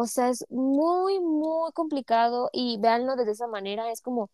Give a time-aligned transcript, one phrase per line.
[0.00, 4.30] o sea, es muy, muy complicado y véanlo desde esa manera, es como,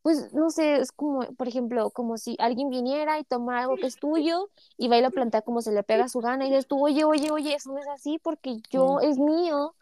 [0.00, 3.86] pues, no sé, es como, por ejemplo, como si alguien viniera y tomara algo que
[3.86, 4.48] es tuyo
[4.78, 7.04] y va y lo plantea como se le pega su gana y dices tú, oye,
[7.04, 9.74] oye, oye, eso no es así porque yo es mío.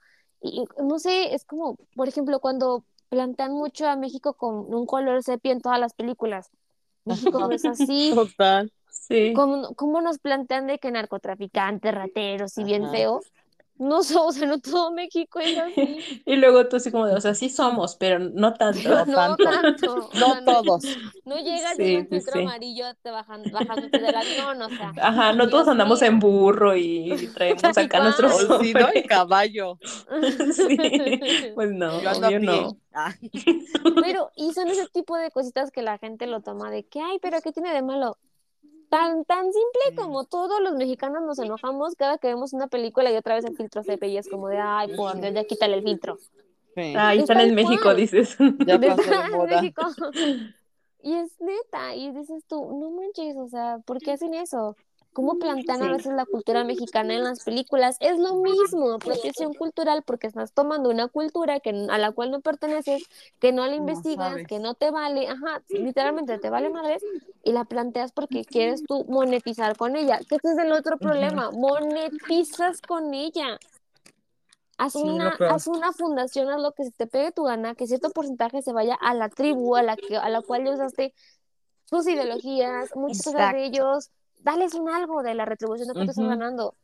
[0.42, 5.22] Y no sé, es como, por ejemplo, cuando plantean mucho a México con un color
[5.22, 6.50] sepia en todas las películas.
[7.04, 8.10] México no es así.
[8.12, 8.72] Total.
[8.90, 9.32] Sí.
[9.34, 13.20] ¿Cómo, cómo nos plantean de que narcotraficantes, rateros y bien feo?
[13.78, 16.22] No somos, o sea, no todo México es así.
[16.26, 18.90] Y luego tú así como de, o sea, sí somos, pero no tanto.
[18.90, 19.44] No No tanto.
[19.44, 20.10] tanto.
[20.12, 21.00] o No sea, todos.
[21.24, 22.38] No llegas Sí, en un filtro sí.
[22.38, 24.96] amarillo te bajan, bajándote del avión, o sea.
[25.00, 26.02] Ajá, no todos andamos mío.
[26.02, 28.50] en burro y traemos acá Tal nuestro cual.
[28.52, 28.94] O si no, sobre.
[28.94, 29.78] en caballo.
[30.46, 30.76] Sí,
[31.54, 32.78] pues no, Yo obvio no.
[32.92, 33.14] Ah,
[33.98, 37.18] Pero, y son ese tipo de cositas que la gente lo toma de que, ay,
[37.20, 38.18] pero ¿qué tiene de malo?
[38.88, 43.16] Tan, tan simple como todos los mexicanos nos enojamos cada que vemos una película y
[43.16, 45.82] otra vez el filtro sepia y es como de, ay, por Dios, ya quítale el
[45.82, 46.20] filtro.
[46.74, 46.96] sí.
[46.96, 47.96] Ahí Es están en México, cual.
[47.96, 48.36] dices.
[48.64, 49.62] Ya pasó de moda.
[49.62, 49.82] México.
[51.02, 54.76] Y es neta, y dices tú, no manches, o sea, ¿por qué hacen eso?
[55.18, 57.96] ¿Cómo plantean a veces la cultura mexicana en las películas?
[57.98, 62.40] Es lo mismo, apropiación cultural, porque estás tomando una cultura que, a la cual no
[62.40, 63.02] perteneces,
[63.40, 67.02] que no la investigas, que no te vale, ajá, literalmente te vale madres,
[67.42, 70.20] y la planteas porque quieres tú monetizar con ella.
[70.20, 73.58] Que ese es el otro problema, monetizas con ella.
[74.76, 77.88] Haz Sí, una, haz una fundación, haz lo que se te pegue tu gana, que
[77.88, 81.12] cierto porcentaje se vaya a la tribu a la, que, a la cual usaste
[81.86, 86.04] sus ideologías, muchas cosas de ellos, dales un algo de la retribución de que te
[86.10, 86.28] estás Ujú.
[86.28, 86.74] ganando.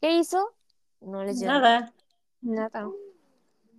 [0.00, 0.54] ¿Qué hizo?
[1.00, 1.92] No les dio Nada.
[2.42, 2.88] nada.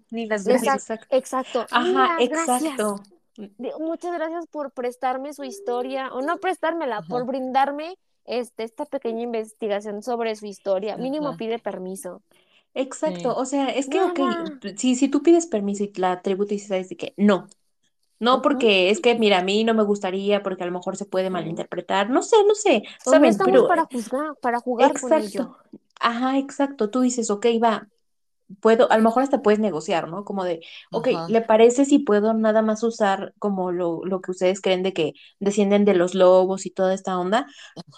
[0.09, 0.89] Ni las Exacto, gracias.
[1.11, 1.15] Exacto.
[1.61, 1.65] exacto.
[1.75, 2.61] Ajá, gracias.
[2.63, 3.03] exacto.
[3.35, 7.07] De- Muchas gracias por prestarme su historia, o no prestármela, Ajá.
[7.07, 10.97] por brindarme este, esta pequeña investigación sobre su historia.
[10.97, 11.37] Mínimo Ajá.
[11.37, 12.21] pide permiso.
[12.73, 13.35] Exacto, Sí.
[13.37, 14.19] o sea, es que, ok,
[14.77, 17.13] si, si tú pides permiso y la tribu te dice, ¿sabes de qué?
[17.17, 17.47] No,
[18.19, 21.05] no porque es que, mira, a mí no me gustaría porque a lo mejor se
[21.05, 23.27] puede malinterpretar, no sé, no sé, O no ¿saben?
[23.27, 25.43] estamos Pero, para juzgar, para jugar con ello.
[25.43, 25.57] exacto,
[25.99, 27.87] ajá, exacto, tú dices, ok, va,
[28.61, 30.23] puedo, a lo mejor hasta puedes negociar, ¿no?
[30.25, 30.61] Como de,
[30.91, 31.27] ok, Ajá.
[31.27, 35.13] ¿le parece si puedo nada más usar como lo, lo que ustedes creen de que
[35.39, 37.47] descienden de los lobos y toda esta onda?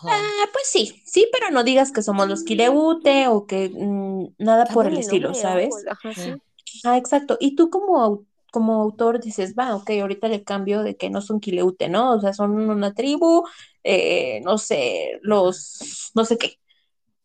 [0.07, 4.66] Ah, pues sí, sí, pero no digas que somos los Kileute o que mm, nada
[4.72, 5.34] por el estilo.
[5.34, 5.84] ¿sabes?
[5.88, 6.41] Ajá, sí.
[6.84, 7.38] Ah, exacto.
[7.40, 11.40] Y tú como, como autor dices, va, ok, ahorita le cambio de que no son
[11.40, 12.14] Kileute, ¿no?
[12.16, 13.44] O sea, son una tribu,
[13.84, 16.60] eh, no sé, los, no sé qué.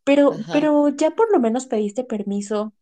[0.05, 0.53] Pero, Ajá.
[0.53, 2.75] pero ya por lo menos pediste permiso.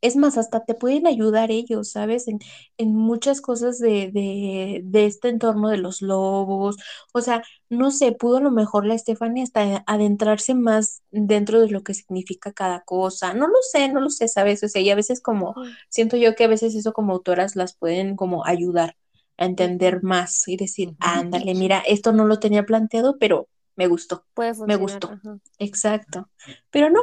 [0.00, 2.28] Es más, hasta te pueden ayudar ellos, ¿sabes?
[2.28, 2.38] En,
[2.76, 6.76] en muchas cosas de, de, de este entorno de los lobos.
[7.12, 11.70] O sea, no sé, pudo a lo mejor la Stephanie hasta adentrarse más dentro de
[11.70, 13.34] lo que significa cada cosa.
[13.34, 14.62] No lo sé, no lo sé, ¿sabes?
[14.62, 15.54] O sea, y a veces como,
[15.88, 18.96] siento yo que a veces eso como autoras las pueden como ayudar
[19.36, 24.24] a entender más y decir, ándale, mira, esto no lo tenía planteado, pero me gustó,
[24.34, 25.08] Puede me gustó.
[25.08, 25.38] Ajá.
[25.58, 26.28] Exacto.
[26.70, 27.00] Pero no,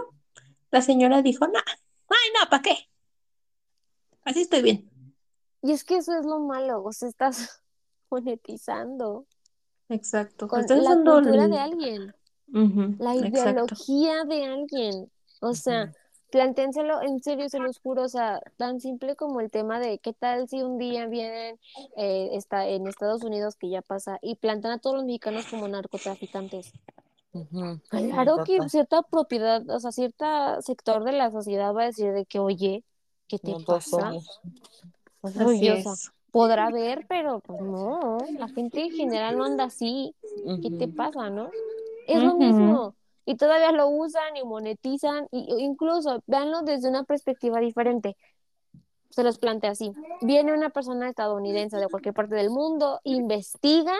[0.71, 1.59] la señora dijo, no,
[2.09, 2.75] ay, no, ¿para qué?
[4.23, 4.89] Así estoy bien.
[5.61, 7.61] Y es que eso es lo malo, sea, estás
[8.09, 9.25] monetizando
[9.89, 10.47] Exacto.
[10.47, 12.15] con Estás la cultura el- de alguien,
[12.99, 13.27] la exacto.
[13.27, 15.11] ideología de alguien.
[15.41, 15.91] O sea,
[16.31, 20.13] planténselo en serio, se los juro, o sea, tan simple como el tema de qué
[20.13, 21.59] tal si un día vienen
[21.97, 25.67] eh, está en Estados Unidos, que ya pasa, y plantan a todos los mexicanos como
[25.67, 26.71] narcotraficantes.
[27.89, 30.25] Claro que cierta propiedad, o sea, cierto
[30.61, 32.83] sector de la sociedad va a decir de que, oye,
[33.27, 34.13] ¿qué te No pasa?
[35.21, 35.93] oye, o sea,
[36.31, 40.13] podrá ver, pero pues no, la gente en general no anda así.
[40.61, 41.49] ¿Qué te pasa, no?
[42.07, 42.95] Es lo mismo.
[43.25, 48.15] Y todavía lo usan y monetizan, y incluso véanlo desde una perspectiva diferente.
[49.09, 49.93] Se los plantea así.
[50.21, 53.95] Viene una persona estadounidense de cualquier parte del mundo, investiga,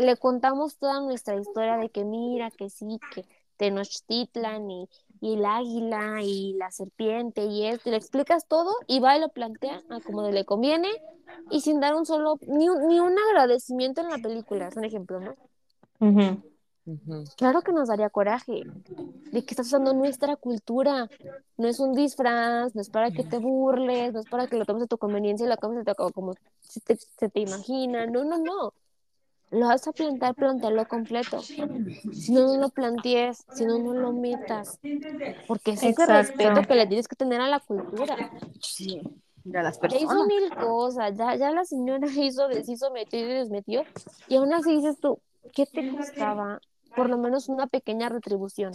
[0.00, 3.24] le contamos toda nuestra historia de que mira, que sí, que
[3.56, 4.88] Tenochtitlan y,
[5.20, 9.20] y el águila y la serpiente y esto, y le explicas todo y va y
[9.20, 10.88] lo plantea a como le conviene
[11.50, 14.84] y sin dar un solo, ni un, ni un agradecimiento en la película, es un
[14.84, 15.36] ejemplo, ¿no?
[17.36, 18.68] Claro que nos daría coraje
[19.30, 21.10] de que estás usando nuestra cultura.
[21.56, 24.64] No es un disfraz, no es para que te burles, no es para que lo
[24.66, 28.06] tomes a tu conveniencia y lo tomes a tu- como se te, se te imagina.
[28.06, 28.74] No, no, no.
[29.50, 31.40] Lo vas a plantear, plantearlo completo.
[31.42, 34.78] Si no, no lo plantees, si no, no lo metas.
[35.46, 38.16] Porque es ese respeto que le tienes que tener a la cultura.
[38.60, 39.00] Sí.
[39.54, 40.26] A las Ya hizo personas.
[40.26, 43.82] mil cosas, ya, ya la señora hizo, deshizo, metió y desmetió.
[44.28, 45.20] Y aún así dices tú,
[45.54, 46.60] ¿qué te costaba?
[46.94, 48.72] Por lo menos una pequeña retribución.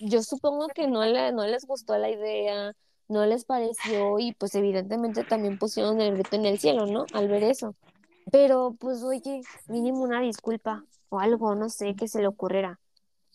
[0.00, 2.72] Yo supongo que no, le, no les gustó la idea,
[3.08, 7.06] no les pareció y pues evidentemente también pusieron el grito en el cielo, ¿no?
[7.12, 7.74] Al ver eso.
[8.30, 12.78] Pero pues oye, mínimo una disculpa o algo, no sé, que se le ocurriera.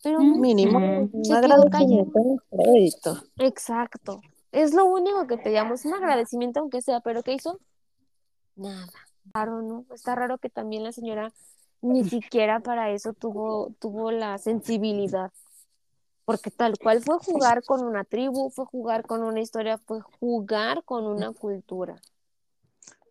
[0.04, 1.66] Pero no, Mínimo un Se quedó
[2.50, 3.24] crédito.
[3.38, 4.22] exacto.
[4.52, 7.60] Es lo único que pedíamos, un agradecimiento aunque sea, pero ¿qué hizo?
[8.56, 8.88] Nada.
[9.34, 9.86] Raro, ¿no?
[9.94, 11.34] Está raro que también la señora
[11.82, 15.32] ni siquiera para eso tuvo, tuvo la sensibilidad.
[16.26, 20.84] Porque tal cual fue jugar con una tribu, fue jugar con una historia, fue jugar
[20.84, 22.02] con una cultura.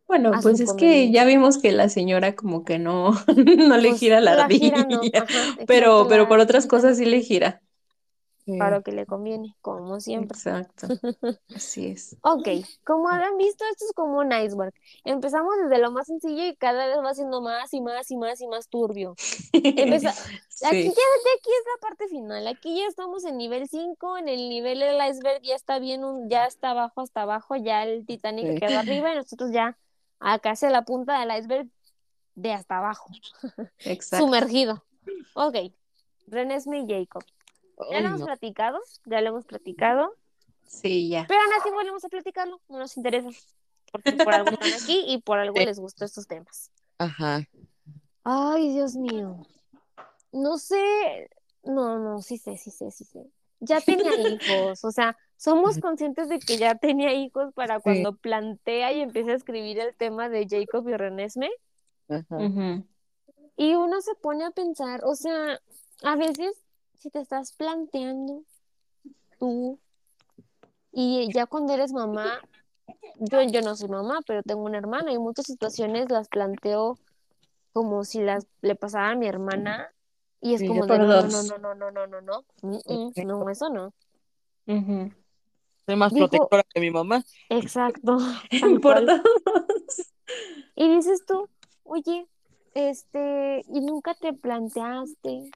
[0.06, 3.92] Bueno, a pues es que ya vimos que la señora como que no, no le
[3.92, 7.62] Pues gira la ardilla, no, ajá, pero, pero por otras cosas sí le gira.
[8.56, 10.40] Para lo que le conviene, como siempre.
[10.40, 10.86] Exacto,
[11.54, 12.16] así es.
[12.26, 12.48] Ok,
[12.84, 14.72] como habrán visto, esto es como un iceberg.
[15.04, 18.40] Empezamos desde lo más sencillo y cada vez va siendo más y más y más
[18.40, 19.18] y más turbio.
[19.76, 20.14] Empeza-
[20.62, 21.02] Aquí ya,
[21.36, 22.46] aquí es la parte final.
[22.48, 26.30] Aquí ya estamos en nivel 5, en el nivel del iceberg ya está bien, un,
[26.30, 28.54] ya está abajo hasta abajo, ya el Titanic Sí.
[28.54, 29.76] quedó arriba y nosotros ya
[30.32, 31.68] acá hacia la punta del iceberg
[32.34, 33.10] de hasta abajo,
[33.80, 34.24] exacto.
[34.24, 34.84] sumergido.
[35.34, 35.56] Ok,
[36.26, 37.22] René Smith Jacob.
[37.90, 38.26] Ya lo hemos no.
[38.26, 40.14] platicado, ya lo hemos platicado,
[40.66, 41.26] Sí, ya.
[41.28, 43.28] pero aún así volvemos a platicarlo, no nos interesa,
[43.92, 45.64] porque por algo están aquí y por algo Sí.
[45.66, 46.70] les gustó estos temas.
[46.98, 47.46] Ajá.
[48.24, 49.42] Ay, Dios mío.
[50.32, 51.28] No sé.
[51.64, 53.26] No, no, sí sé, sí sé, sí sé.
[53.60, 58.92] Ya tenía hijos, o sea, somos conscientes de que ya tenía hijos para cuando plantea
[58.92, 61.50] y empieza a escribir el tema de Jacob y Renesme.
[62.08, 62.38] Ajá.
[63.56, 65.60] Y uno se pone a pensar, o sea,
[66.02, 66.64] a veces
[66.98, 68.42] si te estás planteando
[69.38, 69.78] tú
[70.90, 72.40] y ya cuando eres mamá,
[73.19, 76.98] yo, yo no soy mamá, pero tengo una hermana y muchas situaciones las planteo
[77.72, 79.90] como si las le pasara a mi hermana
[80.40, 82.76] y es Sí, como de no, no, no, no, no, no, no, no, no, mm,
[82.86, 83.92] mm, no, eso no.
[85.86, 87.25] Soy más Digo- protectora que mi mamá.
[87.50, 88.19] Exacto,
[88.60, 89.06] Por cual.
[89.06, 90.12] dos.
[90.76, 91.48] Y dices tú,
[91.84, 92.26] oye,
[92.75, 95.50] este, y nunca te planteaste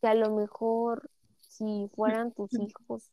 [0.00, 1.10] que a lo mejor
[1.40, 3.10] si fueran tus hijos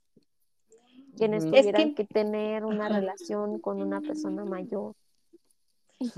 [1.18, 1.44] quienes.
[1.44, 4.96] Es tuvieran que- que tener una relación con una persona mayor.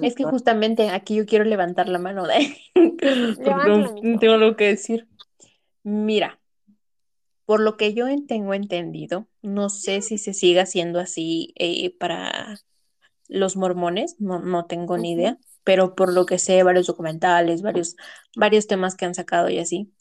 [0.01, 4.19] Es que justamente aquí yo quiero levantar la mano de porque Levántala, tengo, mijo.
[4.19, 5.07] tengo algo que decir.
[5.83, 6.39] Mira,
[7.45, 11.95] por lo que yo en- tengo entendido, no sé si se siga haciendo así eh,
[11.99, 12.57] para
[13.29, 17.95] los mormones, no, no tengo ni idea, pero por lo que sé, varios documentales, varios,
[18.35, 19.91] varios temas que han sacado y así.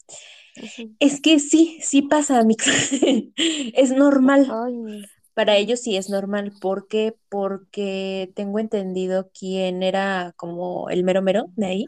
[0.99, 2.65] Es que sí, sí pasa, mix.
[3.37, 4.47] Es normal.
[4.49, 5.03] Ay.
[5.33, 6.53] Para ellos sí es normal.
[6.61, 7.15] ¿Por qué?
[7.29, 11.85] Porque tengo entendido quién era como el mero mero de ahí.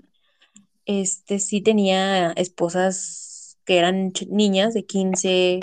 [0.85, 3.34] Este sí tenía esposas
[3.65, 5.59] que eran niñas de 15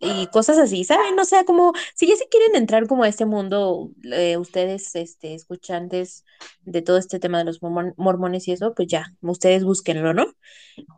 [0.00, 1.18] y cosas así, ¿saben?
[1.18, 5.34] O sea, como si ya se quieren entrar como a este mundo, eh, ustedes, este,
[5.34, 6.24] escuchantes
[6.62, 10.26] de todo este tema de los mormon- mormones y eso, pues ya, ustedes búsquenlo, ¿no?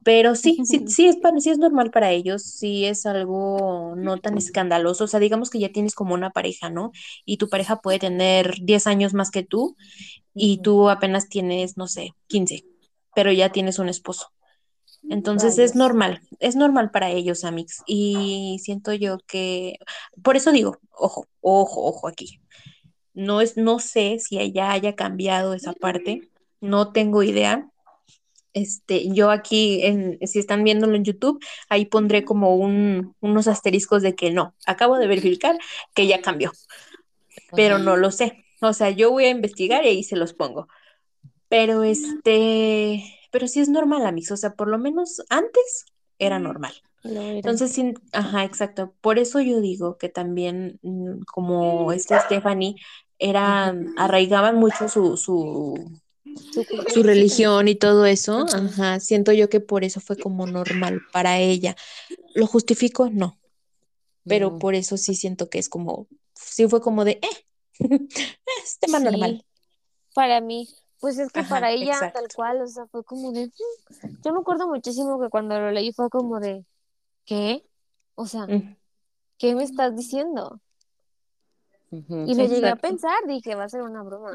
[0.04, 4.18] Pero sí, sí, sí es, para, sí es normal para ellos, sí es algo no
[4.18, 6.92] tan escandaloso, o sea, digamos que ya tienes como una pareja, ¿no?
[7.26, 9.76] Y tu pareja puede tener 10 años más que tú
[10.34, 12.64] y tú apenas tienes, no sé, 15,
[13.14, 14.28] pero ya tienes un esposo.
[15.08, 17.82] Entonces es normal, es normal para ellos, Amix.
[17.86, 19.78] Y siento yo que,
[20.22, 22.40] por eso digo, ojo, ojo, ojo aquí.
[23.14, 26.28] No es, no sé si ella haya cambiado esa parte,
[26.60, 27.70] no tengo idea.
[28.52, 34.02] Este, yo aquí, en, si están viéndolo en YouTube, ahí pondré como un, unos asteriscos
[34.02, 35.58] de que no, acabo de verificar
[35.94, 36.52] que ya cambió,
[37.52, 38.44] pero no lo sé.
[38.62, 40.68] O sea, yo voy a investigar y ahí se los pongo.
[41.48, 43.04] Pero este,
[43.36, 44.30] pero sí es normal, Amix.
[44.30, 45.84] O sea, por lo menos antes
[46.18, 46.72] era normal.
[47.04, 47.32] Era.
[47.32, 48.94] Entonces, sí, ajá, exacto.
[49.02, 52.76] Por eso yo digo que también, mm, como esta Stephanie,
[53.18, 56.00] era, arraigaban mucho su, su,
[56.94, 58.46] Su religión y todo eso.
[58.48, 58.56] Ajá.
[58.56, 61.76] Ajá, siento yo que por eso fue como normal para ella.
[62.34, 63.10] ¿Lo justifico?
[63.12, 63.38] No,
[64.24, 64.58] pero No.
[64.58, 67.44] por eso sí siento que es como, sí fue como de, eh,
[68.64, 69.44] es tema Sí, normal.
[70.14, 70.70] Para mí,
[71.06, 72.20] pues es que Ajá, para ella exacto.
[72.20, 73.52] tal cual, o sea, fue como de, "Mm".
[74.24, 76.64] yo me acuerdo muchísimo que cuando lo leí fue como de,
[77.26, 77.64] ¿qué?
[78.16, 78.76] O sea, Mm,
[79.38, 80.60] ¿qué me estás diciendo?
[82.24, 84.32] Y lo llegué a pensar, dije, va a ser una broma,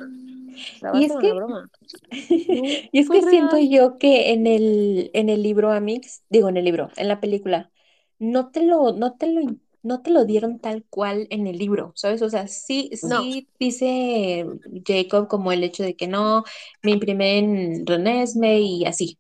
[0.83, 1.69] va Y a es ser una que, broma.
[2.91, 6.65] y es que siento yo que en el, en el libro, Amix, digo en el
[6.65, 7.71] libro, en la película,
[8.19, 9.41] no te lo, no te lo,
[9.83, 12.21] no te lo dieron tal cual en el libro, ¿sabes?
[12.21, 14.45] O sea, sí, No, sí dice
[14.85, 16.43] Jacob como el hecho de que no,
[16.83, 19.17] me imprimé en Renesme y así,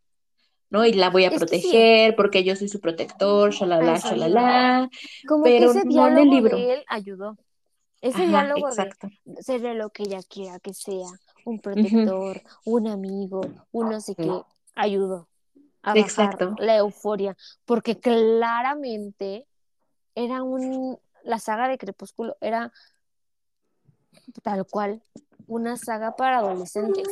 [0.69, 0.85] ¿no?
[0.85, 4.89] Y la voy a es que sí, proteger porque yo soy su protector, shalala, shalala,
[5.27, 6.57] Como que pero no en el libro.
[6.57, 7.37] de él ayudó.
[8.01, 9.09] Ese Ajá, diálogo de exacto.
[9.41, 11.07] seré lo que ella quiera que sea,
[11.45, 13.41] un protector, un amigo,
[13.71, 14.29] un no sé qué,
[14.75, 15.27] ayudó
[15.83, 16.55] a bajar Exacto.
[16.57, 19.47] la euforia, porque claramente
[20.15, 22.71] era un, la saga de Crepúsculo era
[24.43, 25.01] tal cual
[25.47, 27.07] una saga para adolescentes.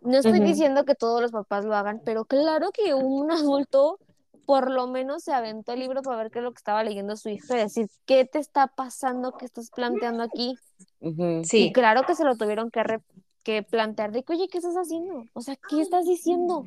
[0.00, 4.00] No estoy diciendo que todos los papás lo hagan, pero claro que un adulto
[4.46, 7.16] por lo menos se aventó el libro para ver qué es lo que estaba leyendo
[7.16, 9.32] su hijo y decir, ¿qué te está pasando?
[9.32, 10.58] ¿Qué estás planteando aquí?
[11.00, 11.22] Ujú.
[11.42, 13.02] Y Sí, claro que se lo tuvieron que, re-
[13.44, 15.26] que plantear de que, oye, ¿qué estás haciendo?
[15.34, 16.66] O sea, ¿qué estás diciendo?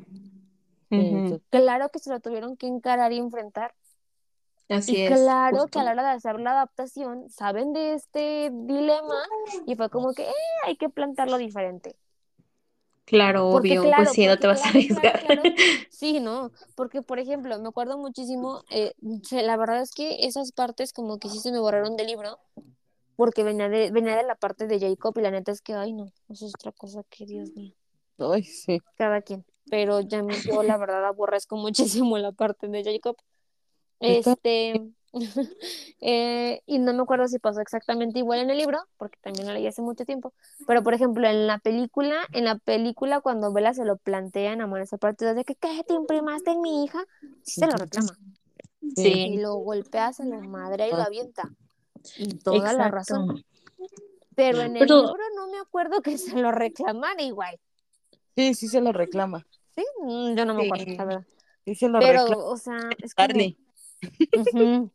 [1.50, 3.74] Claro que se lo tuvieron que encarar y enfrentar.
[4.68, 5.20] Así Y es.
[5.26, 5.70] claro justo.
[5.70, 9.14] que a la hora de hacer la adaptación, saben de este dilema
[9.66, 10.32] y fue como que eh,
[10.66, 11.96] hay que plantearlo diferente.
[13.06, 15.20] Claro, Porque obvio, claro, pues sí, no te vas a claro, arriesgar.
[15.20, 15.42] claro.
[15.88, 18.94] Sí, no, porque por ejemplo, me acuerdo muchísimo, eh,
[19.30, 22.40] la verdad es que esas partes como que sí se me borraron del libro,
[23.16, 25.92] porque venía de, venía de la parte de Jacob y la neta es que, ay
[25.94, 27.74] no, eso es otra cosa que Dios mío,
[28.18, 28.82] Ay, sí.
[28.96, 29.44] cada quien.
[29.70, 31.56] Pero ya me- yo la verdad aborrezco
[32.06, 33.16] muchísimo la parte de Jacob.
[34.04, 34.82] Este,
[36.00, 39.52] eh, y no me acuerdo si pasó exactamente igual en el libro, porque también lo
[39.54, 40.32] leí hace mucho tiempo,
[40.66, 44.60] pero por ejemplo en la película, en la película cuando Bella se lo plantea en
[44.60, 47.04] Amor ese partido de que ¿qué te imprimaste en mi hija?
[47.42, 48.16] Sí se lo reclama.
[48.80, 51.50] Y Sí, lo golpea, se lo madre y lo avienta.
[52.18, 53.42] Y toda la razón.
[54.34, 57.58] Pero en el Pero- libro no me acuerdo que se lo reclamara igual.
[58.36, 59.46] Sí, sí se lo reclama.
[59.74, 59.84] ¿Sí?
[60.02, 60.70] Mm, Yo no me Sí.
[60.70, 61.26] acuerdo, la verdad.
[61.64, 62.44] Sí se lo Pero, reclama.
[62.44, 63.26] o sea, es como...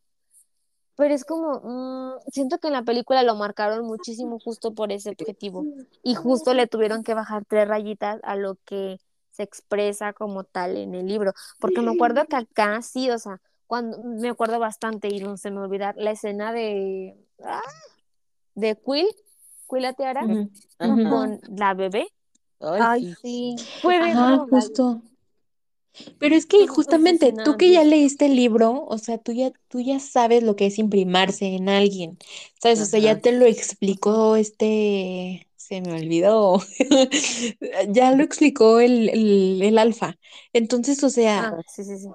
[0.96, 5.12] Pero es como, mm, siento que en la película lo marcaron muchísimo justo por ese
[5.12, 5.66] objetivo.
[6.04, 9.00] Y justo le tuvieron que bajar tres rayitas a lo que
[9.32, 11.32] se expresa como tal en el libro.
[11.62, 15.52] Porque me acuerdo que acá sí, o sea, cuando me acuerdo bastante y no se
[15.52, 17.62] me olvidar la escena de ah,
[18.56, 19.08] de Quill,
[19.70, 19.94] Quill la
[21.10, 22.10] con la bebé.
[22.60, 23.56] Ay, Ay, sí.
[23.82, 25.02] Fue de Ajá, justo.
[26.18, 29.80] Pero es que justamente tú que ya leíste el libro, o sea, tú ya, tú
[29.80, 32.18] ya sabes lo que es imprimarse en alguien,
[32.62, 32.80] ¿sabes?
[32.82, 36.62] O sea, ya te lo explicó este, se me olvidó,
[37.90, 40.18] ya lo explicó el, el, el alfa.
[40.54, 42.08] Entonces, o sea, Ah, sí, sí, sí.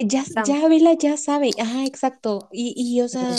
[0.00, 0.44] ya, Sam.
[0.44, 2.48] ya Vela ya sabe, ajá, exacto.
[2.52, 3.36] Y, y, o sea,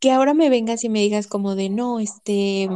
[0.00, 2.68] que ahora me vengas y me digas como de, no, este,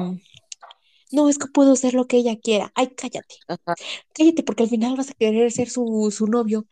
[1.12, 2.70] no, es que puedo ser lo que ella quiera.
[2.74, 3.36] Ay, cállate.
[3.48, 3.74] Ajá.
[4.14, 6.66] Cállate, porque al final vas a querer ser su, su novio,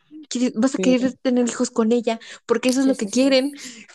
[0.54, 0.82] vas a Sí.
[0.82, 3.52] querer tener hijos con ella, porque eso es Sí, lo que sí, quieren.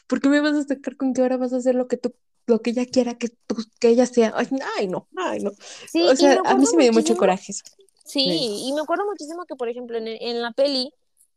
[0.07, 2.13] ¿Por qué me vas a sacar con que ahora vas a hacer lo que tú,
[2.47, 4.33] lo que ella quiera que tú, que ella sea?
[4.35, 5.51] Ay, ay, no, ay, no.
[5.91, 7.63] Sí, O sea, me a mí sí me dio mucho coraje eso.
[8.05, 8.63] Sí, Sí.
[8.67, 10.93] y me acuerdo muchísimo que, por ejemplo, en, en la peli,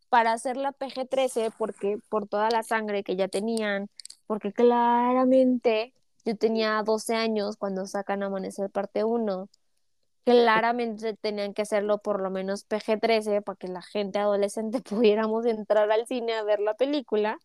[0.08, 3.88] para hacer la PG-13, porque por toda la sangre que ya tenían,
[4.26, 5.92] porque claramente
[6.24, 9.48] yo tenía 12 años cuando sacan Amanecer parte 1,
[10.24, 15.90] claramente tenían que hacerlo por lo menos PG-13 para que la gente adolescente pudiéramos entrar
[15.90, 17.38] al cine a ver la película.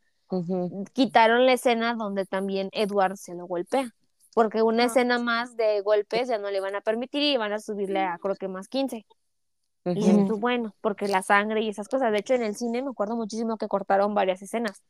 [0.94, 3.90] Quitaron la escena donde también Edward se lo golpea,
[4.34, 7.60] porque una escena más de golpes ya no le van a permitir y van a
[7.60, 9.06] subirle a creo que más 15.
[9.86, 12.12] Y tú, bueno, porque la sangre y esas cosas.
[12.12, 14.84] De hecho, en el cine me acuerdo muchísimo que cortaron varias escenas.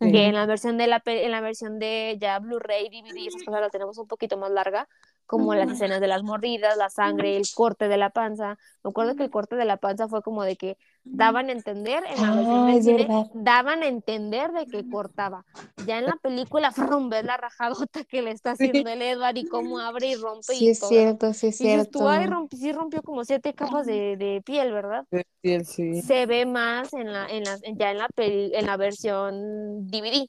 [0.00, 0.12] Sí.
[0.12, 3.42] Que en la versión de la en la versión de ya Blu-ray, DVD y esas
[3.42, 4.88] cosas la tenemos un poquito más larga,
[5.26, 8.58] como las escenas de las mordidas, la sangre, el corte de la panza.
[8.84, 10.76] Me acuerdo que el corte de la panza fue como de que
[11.10, 15.44] daban a entender en la versión Ah, del cine, daban a entender de que cortaba.
[15.78, 19.44] Ya en la película, frum, ves la rajadota que le está haciendo el Edward y
[19.46, 20.86] cómo abre y rompe Sí y es todo.
[20.86, 22.26] cierto, sí es Y dices tú, ay, cierto.
[22.26, 25.04] rompi- sí rompió como siete capas de, de piel, ¿verdad?
[25.10, 26.02] Sí, sí, sí.
[26.06, 30.26] Se ve más en la, en la, ya en la peli, en la versión DVD.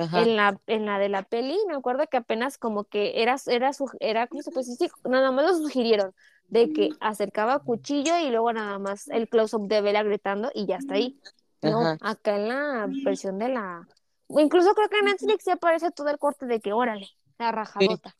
[0.00, 0.24] Ajá.
[0.24, 3.72] En la, en la de la peli, me acuerdo que apenas como que era, era,
[3.72, 4.88] su- era, ¿cómo se puede decir?
[4.88, 6.12] Sí, nada más lo sugirieron
[6.50, 10.76] de que acercaba cuchillo y luego nada más el close-up de Bella gritando y ya
[10.76, 11.16] está ahí.
[11.62, 11.98] No, Ajá.
[12.00, 13.88] acá en la versión de la,
[14.26, 17.06] o incluso creo que en Netflix se aparece todo el corte de que, órale,
[17.38, 18.16] la rajadota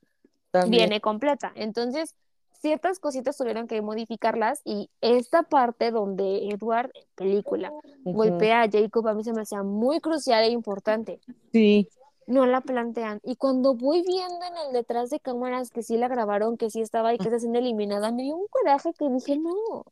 [0.65, 1.53] viene completa.
[1.55, 2.15] Entonces,
[2.61, 7.73] ciertas cositas tuvieron que modificarlas y esta parte donde Edward, película,
[8.05, 11.21] golpea a Jacob, a mí se me hacía muy crucial e importante.
[11.53, 11.89] Sí.
[12.27, 13.21] No la plantean.
[13.25, 16.81] Y cuando voy viendo en el detrás de cámaras que sí la grabaron, que sí
[16.81, 19.85] estaba y que está siendo eliminada, me dio un coraje que dije, no,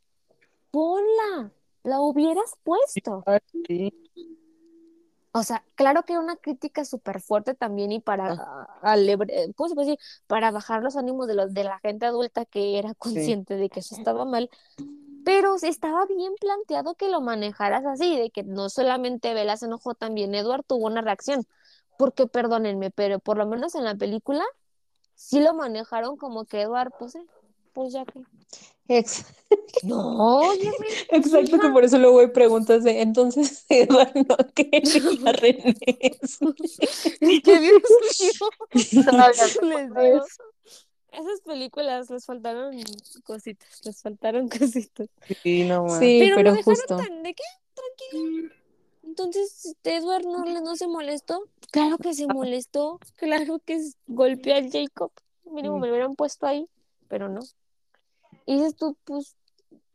[0.70, 1.50] ponla,
[1.82, 3.24] la hubieras puesto.
[3.66, 3.92] Sí.
[5.32, 8.32] O sea, claro que era una crítica súper fuerte también y para,
[8.82, 8.96] Ah.
[8.98, 10.00] eh, ¿cómo se puede decir?
[10.26, 13.80] Para bajar los ánimos de, los, de la gente adulta que era consciente de que
[13.80, 14.50] eso estaba mal.
[15.24, 19.94] Pero estaba bien planteado que lo manejaras así, de que no solamente Bella se enojó,
[19.94, 21.46] también Edward tuvo una reacción.
[21.98, 24.44] porque perdónenme, pero por lo menos en la película
[25.16, 27.26] sí lo manejaron como que Edward, pues, eh,
[27.72, 28.22] pues ya que.
[28.88, 29.24] Ex-
[29.82, 30.52] No,
[31.10, 34.80] Exacto, que por eso luego hay preguntas de, entonces, Eduardo, no quería
[35.32, 35.74] René.
[37.42, 37.82] que Dios
[38.20, 38.32] mío.
[39.62, 40.24] Les digo,
[41.10, 42.76] esas películas les faltaron
[43.24, 45.08] cositas, les faltaron cositas.
[45.42, 45.98] Sí, no más.
[45.98, 46.96] Sí, Pero, pero lo dejaron justo.
[46.96, 47.42] tan de qué,
[47.74, 48.54] tranquilo.
[49.04, 51.44] Entonces, Edward no, no se molestó.
[51.70, 53.00] Claro que se molestó.
[53.16, 55.12] Claro que golpeó al Jacob.
[55.46, 56.68] Mínimo me lo hubieran puesto ahí,
[57.08, 57.40] pero no.
[58.48, 59.36] Y dices tú, pues,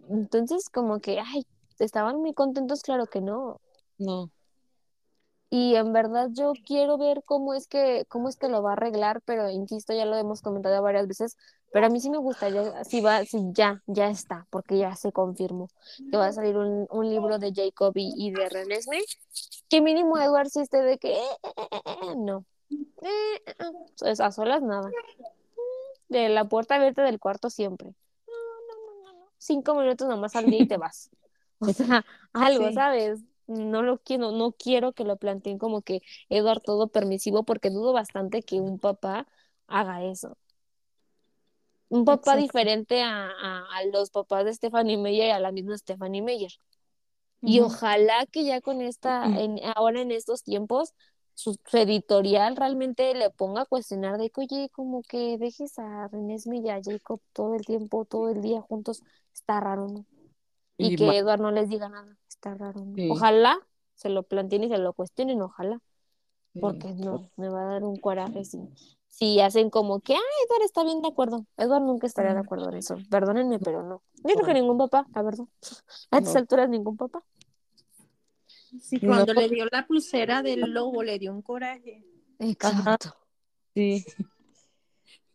[0.09, 1.47] entonces como que, ay,
[1.79, 3.59] estaban muy contentos, claro que no.
[3.97, 4.29] No.
[5.49, 8.73] Y en verdad yo quiero ver cómo es que, cómo es que lo va a
[8.73, 11.35] arreglar, pero insisto, ya lo hemos comentado varias veces,
[11.71, 15.11] pero a mí sí me gustaría, si va, si ya, ya está, porque ya se
[15.11, 15.67] confirmó
[16.11, 18.99] que va a salir un, un libro de Jacob y, y de Renesme,
[19.69, 23.55] que mínimo Edward sí esté de que, eh, eh, eh, eh, eh, no, Eh, eh,
[23.59, 24.89] eh, pues, a solas nada,
[26.09, 27.89] de la puerta abierta del cuarto siempre,
[28.27, 28.33] no,
[28.69, 29.25] no, no, no, no.
[29.45, 31.11] Cinco minutos nomás al día y te vas,
[31.59, 32.73] o sea, algo, Sí.
[32.73, 33.21] ¿sabes?
[33.47, 37.93] No lo quiero, no quiero que lo planteen como que Edward todo permisivo, porque dudo
[37.93, 39.27] bastante que un papá
[39.67, 40.37] haga eso.
[41.89, 42.37] Un papá Exacto.
[42.37, 46.51] diferente a, a, a los papás de Stephanie Meyer y a la misma Stephanie Meyer.
[47.43, 50.93] Y ojalá que ya con esta, en, ahora en estos tiempos,
[51.33, 56.07] su, su editorial realmente le ponga a cuestionar de que, oye, como que dejes a
[56.09, 60.05] René Smith y a Jacob todo el tiempo, todo el día juntos, está raro, ¿no?
[60.77, 62.95] Y, Y que Edward no les diga nada, está raro, ¿no?
[62.95, 63.09] Sí.
[63.11, 63.57] Ojalá
[63.95, 65.79] se lo planteen y se lo cuestionen, ojalá,
[66.53, 66.59] sí.
[66.59, 68.59] porque no, me va a dar un coraje si,
[69.07, 71.45] si hacen como que, ah, Edward está bien de acuerdo.
[71.57, 74.03] Edward nunca estaría de acuerdo en eso, perdónenme, pero no.
[74.23, 75.45] Yo creo que ningún papá, la verdad.
[76.11, 76.39] A estas No.
[76.41, 77.23] alturas ningún papá.
[78.81, 79.09] Sí, No.
[79.09, 82.03] cuando le dio la pulsera del lobo, le dio un coraje.
[82.39, 83.15] Exacto.
[83.73, 84.05] Sí.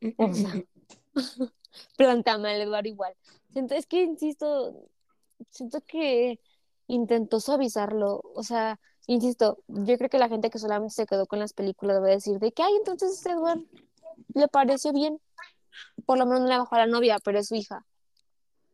[0.17, 0.55] O sea,
[1.97, 3.15] plántame al Eduardo igual.
[3.53, 4.89] Siento, es que insisto,
[5.51, 6.39] siento que
[6.87, 8.21] intentó suavizarlo.
[8.35, 12.01] O sea, insisto, yo creo que la gente que solamente se quedó con las películas
[12.01, 13.61] va a decir de que, ay, entonces Edward
[14.35, 15.21] le pareció bien.
[16.07, 17.85] Por lo menos no le bajó a la novia, pero es su hija.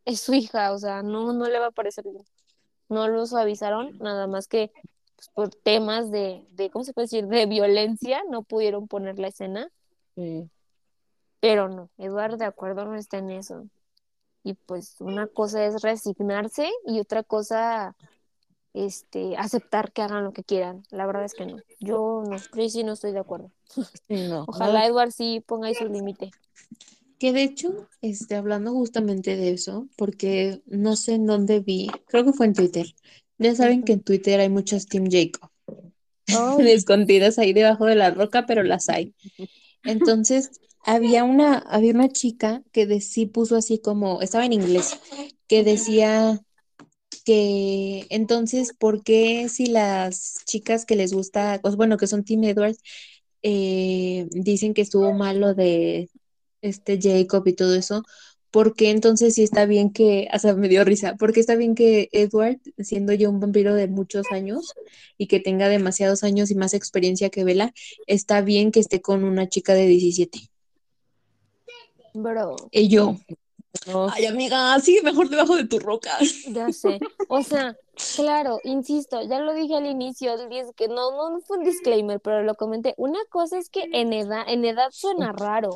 [0.04, 2.24] Es su hija, o sea, no, no le va a parecer bien.
[2.88, 4.70] No lo suavizaron, nada más que
[5.16, 7.26] pues, por temas de, de, ¿cómo se puede decir?
[7.26, 9.70] De violencia, no pudieron poner la escena.
[10.14, 10.48] Sí.
[11.40, 13.66] Pero no, Eduardo de acuerdo no está en eso.
[14.42, 17.96] Y pues una cosa es resignarse y otra cosa,
[18.74, 20.84] este, aceptar que hagan lo que quieran.
[20.90, 21.58] La verdad es que no.
[21.80, 23.50] Yo no, yo sí no estoy de acuerdo.
[23.68, 24.44] Sí, no.
[24.48, 26.30] Ojalá Eduardo sí ponga ahí su límite.
[27.24, 32.22] Que de hecho, este, hablando justamente de eso, porque no sé en dónde vi, creo
[32.22, 32.94] que fue en Twitter.
[33.38, 35.50] Ya saben que en Twitter hay muchas Team Jacob,
[36.26, 39.14] Ay, escondidas ahí debajo de la roca, pero las hay.
[39.84, 45.00] Entonces, había una, había una chica que de, sí puso así como, estaba en inglés,
[45.48, 46.42] que decía
[47.24, 52.44] que entonces, ¿por qué si las chicas que les gusta, pues bueno, que son Team
[52.44, 52.76] Edward,
[53.40, 56.10] eh, dicen que estuvo malo de
[56.64, 58.04] este Jacob y todo eso,
[58.50, 61.74] ¿por qué entonces sí está bien que, o sea, me dio risa, porque está bien
[61.74, 64.74] que Edward, siendo ya un vampiro de muchos años
[65.18, 67.72] y que tenga demasiados años y más experiencia que Bella,
[68.06, 70.50] está bien que esté con una chica de 17?
[72.14, 73.16] bro, Y yo,
[74.12, 76.16] Ay amiga, sigue mejor debajo de tu roca.
[76.48, 77.00] ya sé.
[77.28, 77.76] O sea,
[78.16, 80.34] claro, insisto, ya lo dije al inicio,
[80.76, 82.94] que no, no, no fue un disclaimer, pero lo comenté.
[82.96, 85.74] Una cosa es que en edad, en edad suena raro.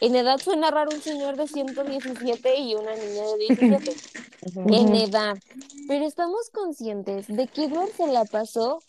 [0.00, 3.96] En edad suena raro un señor de 117 y una niña de 17.
[4.46, 4.74] Ujú.
[4.74, 5.36] en edad.
[5.86, 8.82] Pero estamos conscientes de que Edward se la pasó,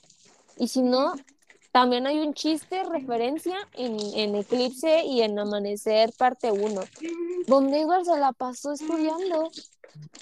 [0.58, 1.14] y si no,
[1.72, 6.82] también hay un chiste, referencia en, en Eclipse y en Amanecer parte 1,
[7.48, 9.50] donde Edward se la pasó estudiando,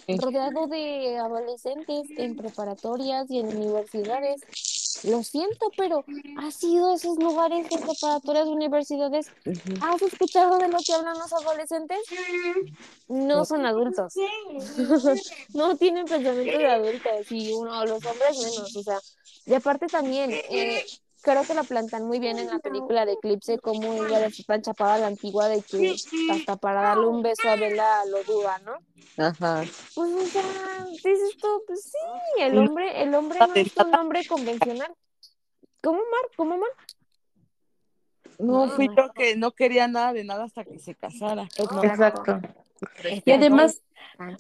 [0.08, 4.42] rodeado de adolescentes en preparatorias y en universidades.
[5.04, 6.04] Lo siento, pero
[6.38, 9.32] ¿has ido a esos lugares en preparatorias universidades?
[9.82, 12.00] ¿Has escuchado de lo que hablan los adolescentes?
[13.08, 14.14] No son adultos.
[15.54, 19.00] no tienen pensamientos de adultos y uno, los hombres menos, o sea,
[19.46, 20.86] y aparte también, eh,
[21.22, 24.62] creo que lo plantan muy bien en la película de Eclipse, como ella está tan
[24.62, 25.96] chapada a la antigua de que
[26.32, 28.74] hasta para darle un beso a Bella lo duda, ¿no?
[29.24, 29.64] Ajá.
[29.96, 32.62] Pues, o sea, dices tú, pues sí, el No.
[32.62, 34.94] hombre, el hombre no es un hombre convencional.
[35.82, 36.30] ¿Cómo, Mar?
[36.36, 36.70] ¿Cómo, Mar?
[38.38, 41.44] No, fui yo que no quería nada de nada hasta que se casara.
[41.58, 41.84] Exacto.
[41.84, 42.40] Exacto.
[43.26, 43.82] Y además,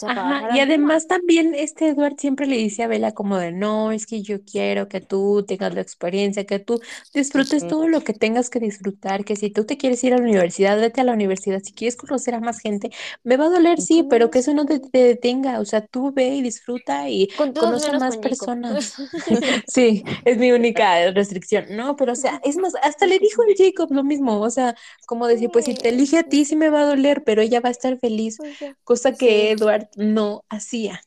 [0.05, 3.91] Ajá, bajar y además también este Edward siempre le dice a Bella como de, no,
[3.91, 6.81] es que yo quiero que tú tengas la experiencia, que tú
[7.13, 10.23] disfrutes todo lo que tengas que disfrutar, que si tú te quieres ir a la
[10.23, 12.89] universidad, vete a la universidad, si quieres conocer a más gente,
[13.23, 16.11] me va a doler, sí, pero que eso no te, te detenga, o sea, tú
[16.13, 18.95] ve y disfruta y conoce a más personas.
[19.67, 21.65] Sí, es mi única restricción.
[21.71, 24.75] No, pero o sea, es más, hasta le dijo el Jacob lo mismo, o sea,
[25.05, 27.59] como decir, pues si te elige a ti sí me va a doler, pero ella
[27.61, 28.41] va a estar feliz,
[28.83, 31.01] cosa que Edward no hacía.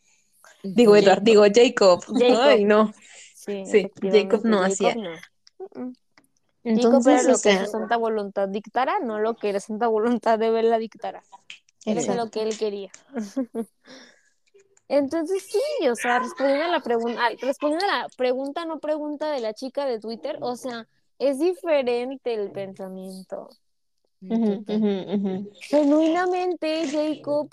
[0.62, 0.96] Digo.
[0.96, 1.24] Edward, Jacob.
[1.24, 2.04] digo, Jacob.
[2.18, 2.40] Jacob.
[2.40, 2.92] Ay, no.
[3.34, 3.64] Sí,
[4.00, 4.94] Jacob no hacía.
[4.94, 5.10] no.
[5.58, 5.94] Mm-mm.
[6.64, 9.88] Jacob Entonces, era o lo que su santa voluntad dictara, no lo que la santa
[9.88, 11.22] voluntad de Bella dictara.
[11.84, 12.30] Era eso lo exacto.
[12.30, 12.90] que él quería.
[14.88, 19.40] Entonces sí, o sea, respondiendo a la pregunta, respondiendo a la pregunta no pregunta de
[19.40, 20.86] la chica de Twitter, o sea,
[21.18, 23.48] es diferente el pensamiento.
[25.62, 27.48] Genuinamente, Jacob,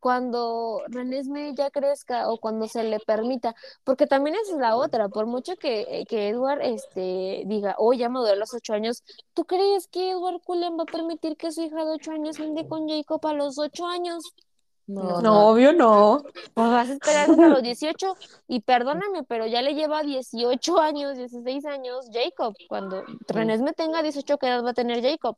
[0.00, 3.54] cuando Renesme ya crezca o cuando se le permita,
[3.84, 8.08] porque también esa es la otra, por mucho que, que Edward este, diga, oh, ya
[8.08, 9.02] maduró a los ocho años,
[9.34, 12.66] ¿tú crees que Edward Cullen va a permitir que su hija de ocho años ande
[12.66, 14.34] con Jacob a los ocho años?
[14.86, 16.22] No, No, obvio no.
[16.52, 18.16] Pues vas a esperar hasta los 18
[18.48, 22.54] y perdóname, pero ya le lleva 18 años, 16 años Jacob.
[22.68, 25.36] Cuando Renesme tenga 18, ¿qué edad va a tener Jacob?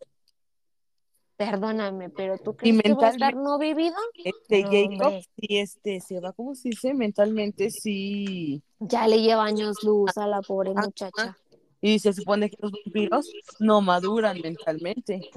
[1.37, 3.94] Perdóname, pero ¿tú crees que va a estar no vivido?
[4.25, 5.27] Este No, Jacob hombre.
[5.37, 6.94] sí este se va, ¿cómo se dice?
[6.94, 8.62] Mentalmente sí.
[8.79, 10.87] Ya le lleva años luz a la pobre Ajá.
[10.87, 11.37] muchacha.
[11.83, 15.29] Y se supone que los vampiros no maduran mentalmente.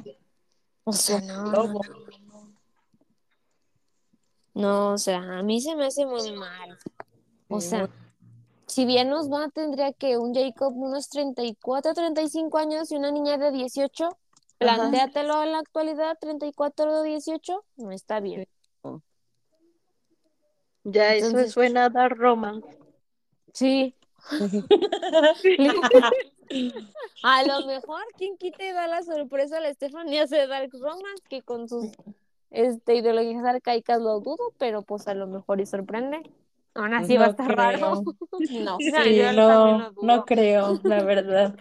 [0.85, 1.81] O sea, no, no, Lobo.
[1.83, 2.53] no.
[4.53, 6.77] No, o sea, a mí se me hace muy mal.
[7.49, 7.89] O Sí, sea, muy-
[8.67, 13.37] si bien nos va, tendría que un Jacob unos 34, 35 años y una niña
[13.37, 14.09] de 18.
[14.59, 18.45] Plantéatelo en la actualidad, 34 o 18, no está bien.
[20.83, 22.67] Ya eso Entonces- suena a dar romance.
[23.53, 23.95] Sí.
[27.23, 31.23] A lo mejor, quien quite y da la sorpresa a la Estefanía hace Dark Romance,
[31.29, 31.91] que con sus
[32.49, 36.23] este, ideologías arcaicas lo dudo, pero pues a lo mejor y sorprende.
[36.73, 38.03] Aún así va a estar raro.
[38.63, 41.55] No, Sí, no, no, creo, la verdad.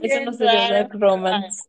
[0.00, 0.72] Eso no sería.
[0.72, 1.68] Dark Romance.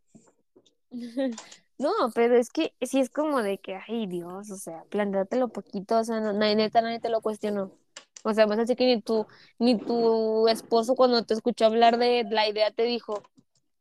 [1.78, 5.97] No, pero es que sí es como de que, ay Dios, o sea, plantéatelo poquito,
[5.99, 7.71] o sea, no, nadie, neta, nadie te lo cuestionó.
[8.23, 9.25] O sea, más así que ni tu,
[9.60, 13.23] ni tu esposo cuando te escuchó hablar de la idea te dijo,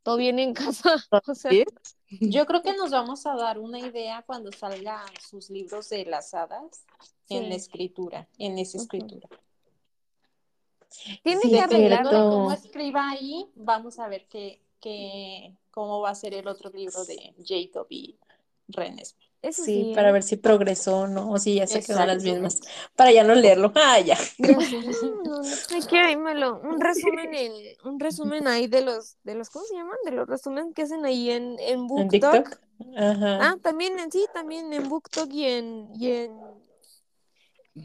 [0.03, 0.95] todo bien en casa.
[1.27, 1.65] O sea, ¿Sí?
[2.09, 6.33] Yo creo que nos vamos a dar una idea cuando salgan sus libros de las
[6.33, 6.85] hadas
[7.29, 9.27] en la escritura, en esa escritura.
[11.23, 12.11] tiene Sí, que arreglarlo.
[12.11, 16.69] de cómo escriba ahí, vamos a ver qué, qué, cómo va a ser el otro
[16.71, 18.17] libro de Jacob y
[18.67, 19.15] Renes.
[19.41, 20.13] Eso Sí, sí, para ¿eh?
[20.13, 22.59] ver si progresó o no, o si ya se quedó las mismas,
[22.95, 23.71] para ya no leerlo.
[23.75, 24.17] Ah, ya.
[24.39, 25.41] No, no,
[25.87, 27.51] que lo- un resumen en,
[27.83, 29.97] un resumen ahí de los, de los, ¿cómo se llaman?
[30.05, 32.57] De los resúmenes que hacen ahí en, en BookTok.
[32.97, 33.39] Ajá.
[33.41, 36.39] Ah, también en sí, también en BookTok y en, y en,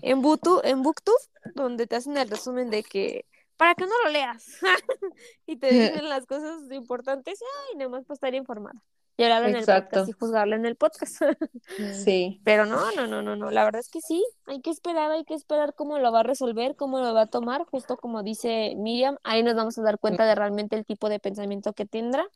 [0.02, 1.14] en, Butu, en BookTube,
[1.54, 3.26] donde te hacen el resumen de que,
[3.56, 4.58] para que no lo leas,
[5.46, 7.38] y te dicen las cosas importantes,
[7.72, 8.82] y nada más para estar informada.
[9.16, 11.22] Y hablar en el podcast y juzgarla en el podcast.
[12.04, 12.40] Sí.
[12.44, 15.24] Pero no, no, no, no, no, la verdad es que sí, hay que esperar, hay
[15.24, 18.74] que esperar cómo lo va a resolver, cómo lo va a tomar, justo como dice
[18.76, 22.26] Miriam, ahí nos vamos a dar cuenta de realmente el tipo de pensamiento que tendrá.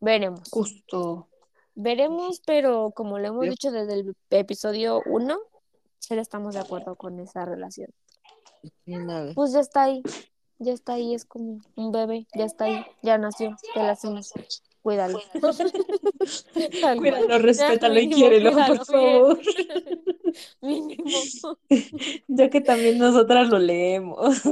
[0.00, 0.50] Veremos.
[0.50, 1.28] Justo.
[1.76, 5.38] Veremos, pero como lo hemos dicho desde el episodio 1,
[5.98, 7.90] sí estamos de acuerdo con esa relación.
[9.34, 10.02] Pues ya está ahí,
[10.58, 14.32] ya está ahí, es como un bebé, ya está ahí, ya nació, te la hacemos.
[14.82, 15.18] Cuídalo.
[16.98, 19.40] Cuídalo, respétalo y quiérelo, cuídalo por favor.
[22.28, 24.42] Ya que también nosotras lo leemos.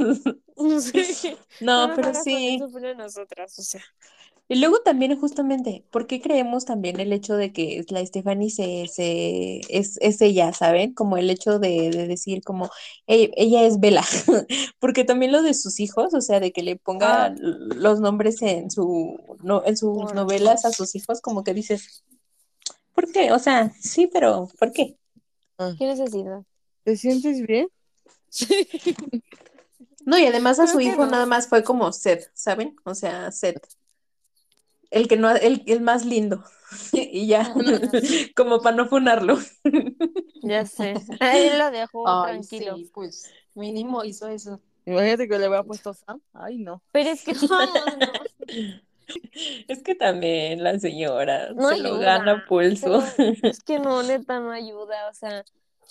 [0.81, 1.35] Sí.
[1.61, 2.94] No, pero también sí.
[2.96, 3.83] nosotras, o sea.
[4.52, 8.86] Y luego también justamente, ¿por qué creemos también el hecho de que la Stephanie se,
[8.86, 10.92] se es, es ella, ¿saben?
[10.92, 12.68] Como el hecho de, de decir como
[13.06, 14.04] "Ey, ella, es Bella,
[14.78, 17.34] porque también lo de sus hijos, o sea, de que le ponga Ah.
[17.38, 22.04] los nombres en su no, en sus novelas a sus hijos, como que dices,
[22.94, 23.32] ¿por qué?
[23.32, 24.98] O sea, sí, pero ¿por qué?
[25.78, 26.42] ¿Qué necesidad?
[26.84, 27.68] ¿Te sientes bien?
[30.04, 31.12] No, y además a Creo su hijo no.
[31.12, 32.74] nada más fue como Seth, ¿saben?
[32.84, 33.62] O sea, Seth.
[34.92, 36.44] El que no, el, el más lindo.
[36.92, 37.52] Y ya,
[38.37, 39.38] como para no funarlo.
[40.42, 40.94] Ya sé.
[41.20, 42.76] Él lo dejó Ay, tranquilo.
[42.76, 44.61] sí, pues mínimo hizo eso.
[44.85, 46.20] Imagínate que le hubiera puesto Sam.
[46.33, 46.83] Ay, no.
[46.90, 48.12] Pero es que no, no,
[49.68, 53.02] Es que también la señora no se lo gana pulso.
[53.42, 55.09] Es que no, neta, no ayuda.
[55.11, 55.44] O sea,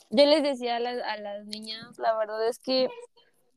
[0.10, 2.90] Yo les decía a las, a las niñas, la verdad es que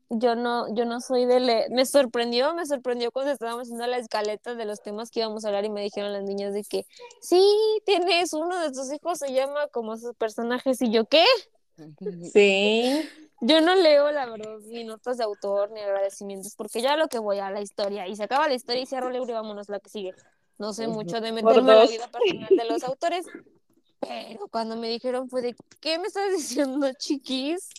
[0.09, 1.71] yo no, yo no soy de leer.
[1.71, 5.47] Me sorprendió, me sorprendió cuando estábamos haciendo la escaleta de los temas que íbamos a
[5.47, 6.85] hablar y me dijeron las niñas de que
[7.21, 7.41] sí,
[7.85, 11.25] tienes uno de tus hijos, se llama como sus personajes y yo, ¿qué?
[12.33, 13.09] Sí.
[13.41, 17.19] Yo no leo, la verdad, ni notas de autor ni agradecimientos, porque ya lo que
[17.19, 19.67] voy a la historia y se acaba la historia y cierro el libro y vámonos
[19.67, 20.13] la que sigue.
[20.57, 23.25] No sé mucho de meterme a la vida personal de los autores,
[23.99, 27.69] pero cuando me dijeron fue de, ¿qué me estás diciendo, chiquis?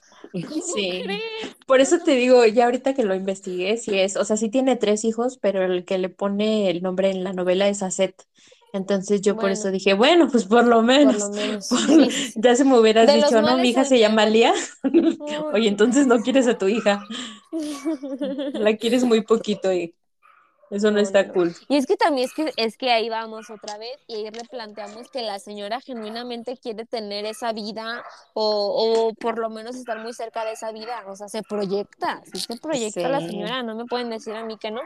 [0.41, 1.01] ¿Cómo Sí.
[1.01, 1.57] crees?
[1.67, 4.77] Por eso te digo, ya ahorita que lo investigué, sí es, o sea, sí tiene
[4.77, 8.15] tres hijos, pero el que le pone el nombre en la novela es Aset.
[8.73, 11.17] Entonces yo por eso dije, bueno, pues por lo Por menos.
[11.17, 11.67] lo menos.
[11.69, 12.33] por sí, lo- sí.
[12.37, 14.27] Ya se me hubieras De dicho, no, mi hija se llama.
[14.27, 14.53] Lía.
[15.53, 17.07] Oye, entonces no quieres a tu hija,
[18.53, 19.95] la quieres muy poquito y
[20.71, 21.55] eso no está cool.
[21.69, 25.09] Y es que también es que, es que ahí vamos otra vez y ahí replanteamos
[25.11, 30.13] que la señora genuinamente quiere tener esa vida o, o por lo menos estar muy
[30.13, 31.05] cerca de esa vida.
[31.07, 34.57] O sea, se proyecta, sí se proyecta la señora, no me pueden decir a mí
[34.59, 34.81] que no.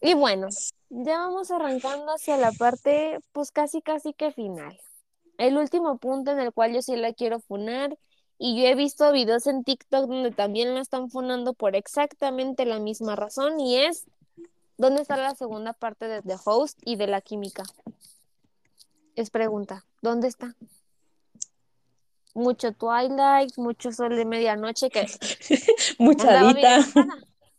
[0.00, 0.48] Y bueno,
[0.90, 4.76] ya vamos arrancando hacia la parte, pues casi, casi que final.
[5.38, 7.96] El último punto en el cual yo sí la quiero funar.
[8.36, 12.80] Y yo he visto videos en TikTok donde también la están funando por exactamente la
[12.80, 14.06] misma razón y es
[14.78, 17.62] ¿Dónde está la segunda parte de The Host y de la química?
[19.14, 19.84] Es pregunta.
[20.00, 20.54] ¿Dónde está?
[22.34, 25.06] Mucho Twilight, mucho sol de medianoche que
[25.98, 26.30] Mucha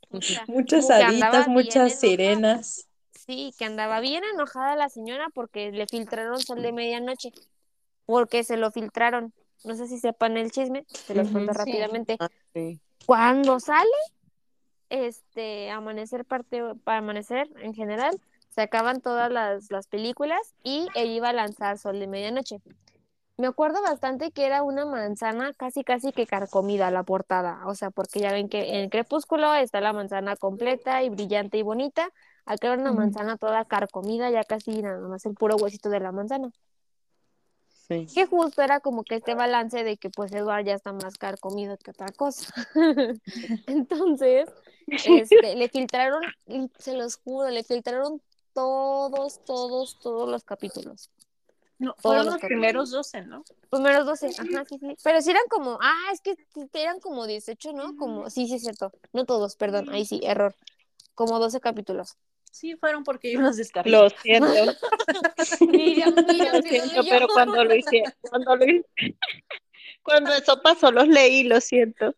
[0.10, 2.00] sea, muchas haditas, muchas enojada.
[2.00, 2.88] sirenas.
[3.26, 7.32] Sí, que andaba bien enojada la señora porque le filtraron sol de medianoche.
[8.06, 9.34] Porque se lo filtraron.
[9.64, 11.60] No sé si sepan el chisme, se los Ujú, cuento sí.
[11.60, 12.18] rápidamente.
[12.20, 12.82] Ah, sí.
[13.06, 13.90] Cuando sale,
[14.94, 21.12] este, Amanecer parte, para Amanecer en general, se acaban todas las, las películas y ella
[21.12, 22.62] iba a lanzar Sol de Medianoche.
[23.38, 27.90] Me acuerdo bastante que era una manzana casi casi que carcomida la portada, o sea,
[27.90, 32.10] porque ya ven que en Crepúsculo está la manzana completa y brillante y bonita,
[32.46, 36.12] acá era una manzana toda carcomida, ya casi nada más el puro huesito de la
[36.12, 36.52] manzana.
[37.88, 38.08] Sí.
[38.14, 41.78] Que justo era como que este balance de que pues Edward ya está más carcomido
[41.78, 42.54] que otra cosa.
[43.68, 44.50] Entonces,
[44.88, 48.22] este, le filtraron, y se los juro, le filtraron
[48.54, 51.10] todos, todos, todos los capítulos.
[51.80, 53.44] No, Todos fueron los primeros 12, ¿no?
[53.70, 54.96] Primeros 12, ajá, sí, sí.
[55.04, 56.38] Pero sí eran como, ah, es que
[56.74, 57.98] eran como 18, ¿no?
[57.98, 58.94] Como, sí, sí, es cierto.
[59.12, 60.56] No todos, perdón, ahí sí, error.
[61.16, 62.16] Como 12 capítulos.
[62.54, 63.90] Sí, fueron porque Yo los descargué.
[63.90, 64.48] Lo siento,
[65.62, 68.86] Miriam, Miriam, lo siento, pero cuando lo hice, cuando lo hice,
[70.04, 72.16] cuando eso pasó, los leí, lo siento.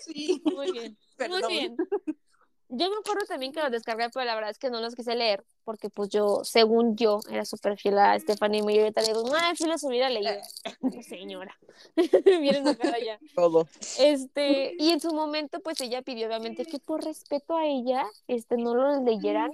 [0.00, 0.96] Sí, muy bien.
[1.28, 1.76] Muy bien.
[2.74, 5.14] Yo me acuerdo también que los descargué, pero la verdad es que no los quise
[5.14, 9.08] leer, porque pues yo, según yo, era súper fiel a Stephanie Meyer y ahorita le
[9.08, 10.32] digo, ah, sí los hubiera leído.
[11.06, 11.54] Señora.
[12.24, 13.18] Bien enojada ya.
[13.34, 13.68] Todo.
[13.98, 18.56] Este, y en su momento, pues ella pidió obviamente que por respeto a ella, este,
[18.56, 19.50] no los leyeran,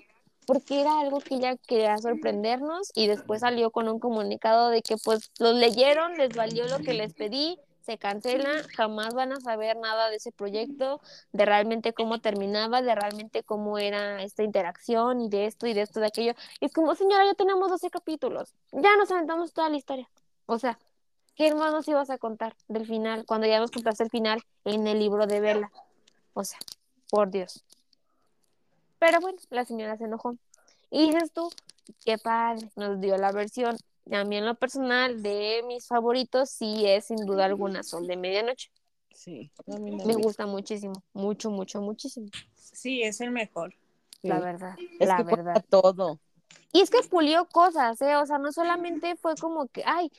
[0.46, 4.96] porque era algo que ella quería sorprendernos y después salió con un comunicado de que
[4.96, 9.78] pues los leyeron, les valió lo que les pedí, se cancela, jamás van a saber
[9.78, 11.00] nada de ese proyecto,
[11.32, 15.80] de realmente cómo terminaba, de realmente cómo era esta interacción y de esto y de
[15.80, 16.34] esto, de aquello.
[16.60, 20.06] Y es como, señora, ya tenemos 12 capítulos, ya nos aventamos toda la historia.
[20.44, 20.78] O sea,
[21.34, 24.86] ¿qué más nos ibas a contar del final, cuando ya nos contaste el final en
[24.86, 25.72] el libro de Vela?
[26.34, 26.58] O sea,
[27.08, 27.64] por Dios.
[28.98, 30.36] Pero bueno, la señora se enojó.
[30.90, 31.50] Y dices tú,
[32.04, 33.78] qué padre, nos dio la versión.
[34.12, 38.16] A mí en lo personal, de mis favoritos, sí es sin duda alguna Sol de
[38.16, 38.70] Medianoche.
[39.12, 39.50] Sí.
[39.66, 42.28] a mí Me gusta muchísimo, mucho, mucho, muchísimo.
[42.54, 43.74] Sí, es el mejor.
[44.22, 44.28] Sí.
[44.28, 45.52] La verdad, Es la que verdad.
[45.52, 46.20] cuenta todo.
[46.72, 48.16] Y es que pulió cosas, ¿eh?
[48.16, 50.10] O sea, no solamente fue como que, ay,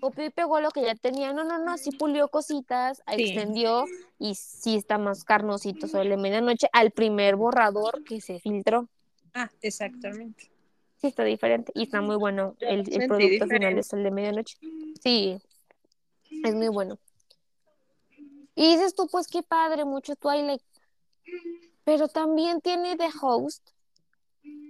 [0.00, 1.32] copió y pegó lo que ya tenía.
[1.32, 3.22] No, no, no, sí pulió cositas, Sí.
[3.24, 3.84] extendió
[4.18, 8.88] y sí está más carnosito sobre la medianoche al primer borrador que se filtró.
[9.34, 10.50] Ah, exactamente.
[11.02, 14.56] Sí está diferente y está muy bueno el, el producto final de Sol de Medianoche.
[15.02, 15.36] Sí,
[16.44, 16.96] es muy bueno.
[18.54, 20.62] Y dices tú, pues qué padre, mucho Twilight.
[21.82, 23.68] Pero también tiene The Host,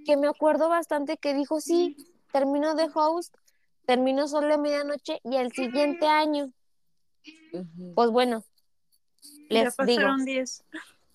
[0.07, 1.99] que me acuerdo bastante que dijo, sí,
[2.33, 3.37] terminó The Host,
[3.85, 6.51] terminó Sol de Medianoche y el siguiente año,
[7.95, 8.43] pues bueno,
[9.51, 10.65] ya les digo, pasaron 10.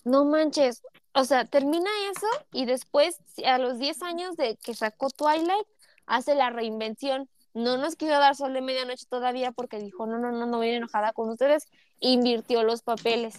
[0.04, 0.80] no manches,
[1.18, 5.66] o sea, termina eso y después, a los 10 años de que sacó Twilight,
[6.06, 7.28] hace la reinvención.
[7.54, 10.68] No nos quiso dar sol de medianoche todavía porque dijo, no, no, no, no voy
[10.68, 11.66] a ir enojada con ustedes.
[11.98, 13.34] Invirtió los papeles.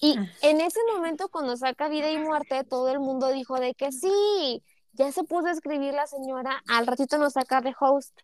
[0.00, 3.90] Y en ese momento, cuando saca vida y muerte, todo el mundo dijo de que
[3.90, 4.62] sí,
[4.92, 8.16] ya se puso a escribir la señora, al ratito nos saca de host.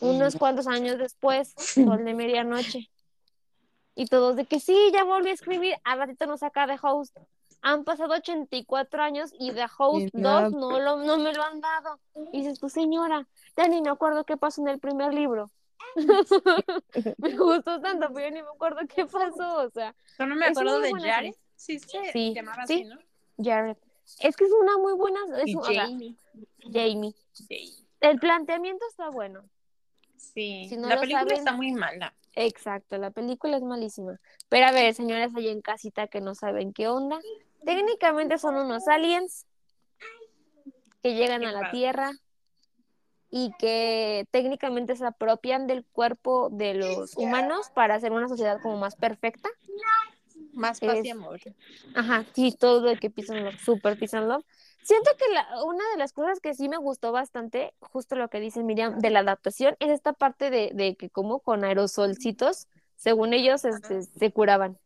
[0.00, 2.90] unos cuantos años después, Sol de Medianoche.
[3.94, 7.16] Y todos de que sí, ya volví a escribir, al ratito nos saca The Host.
[7.62, 10.48] Han pasado 84 años y The Host Y 2 nada.
[10.50, 11.98] no, lo, no me lo han dado.
[12.32, 13.26] Y dices, tu señora,
[13.56, 15.50] ya ni me acuerdo qué pasó en el primer libro.
[17.18, 20.50] me gustó tanto, pero yo ni me acuerdo qué pasó, o sea, Solo me Es
[20.52, 21.34] acuerdo de Jared.
[21.56, 22.74] Sí, se Sí, llamaba sí.
[22.74, 22.96] así, ¿no?
[23.42, 23.76] Jared.
[24.20, 26.14] Es que es una muy buena, es Y un- o sea, Jamie.
[26.72, 27.14] Jamie.
[27.32, 27.74] Sí.
[28.00, 29.42] El planteamiento está bueno.
[30.20, 30.66] Sí.
[30.68, 32.14] Si no la lo película saben- está muy mala.
[32.34, 34.20] Exacto, la película es malísima.
[34.48, 37.18] Pero a ver, señores allá en casita que no saben qué onda.
[37.64, 39.46] Técnicamente son unos aliens
[41.02, 41.72] que llegan Qué a la padre.
[41.72, 42.10] Tierra
[43.30, 48.76] y que técnicamente se apropian del cuerpo de los humanos para hacer una sociedad como
[48.76, 49.48] más perfecta.
[50.52, 51.40] Más paz y amor.
[51.94, 54.44] Ajá, sí, todo de que and Love, super Love.
[54.82, 58.40] Siento que la- una de las cosas que sí me gustó bastante, justo lo que
[58.40, 62.66] dice Miriam, de la adaptación, es esta parte de, de que como con aerosolcitos,
[62.96, 64.78] según ellos, este, se curaban.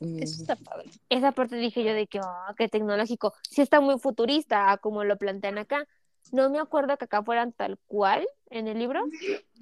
[0.00, 0.90] Eso está padre.
[1.10, 3.34] Esa parte dije yo de que, oh, qué tecnológico.
[3.42, 5.86] Sí está muy futurista, a como lo plantean acá.
[6.32, 9.02] No me acuerdo que acá fueran tal cual en el libro,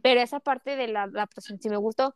[0.03, 2.14] pero esa parte de la adaptación sí me gustó.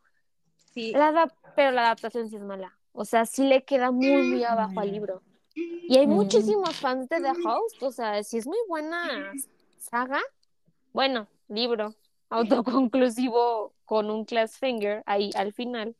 [0.72, 0.92] Sí.
[0.92, 2.78] La pero la adaptación sí es mala.
[2.92, 5.22] O sea, sí le queda muy, muy abajo al libro.
[5.54, 7.82] Y hay muchísimos fans de The Host.
[7.82, 9.32] O sea, sí es muy buena
[9.78, 10.20] saga.
[10.92, 11.94] Bueno, libro
[12.32, 15.94] autoconclusivo con un class finger ahí al final.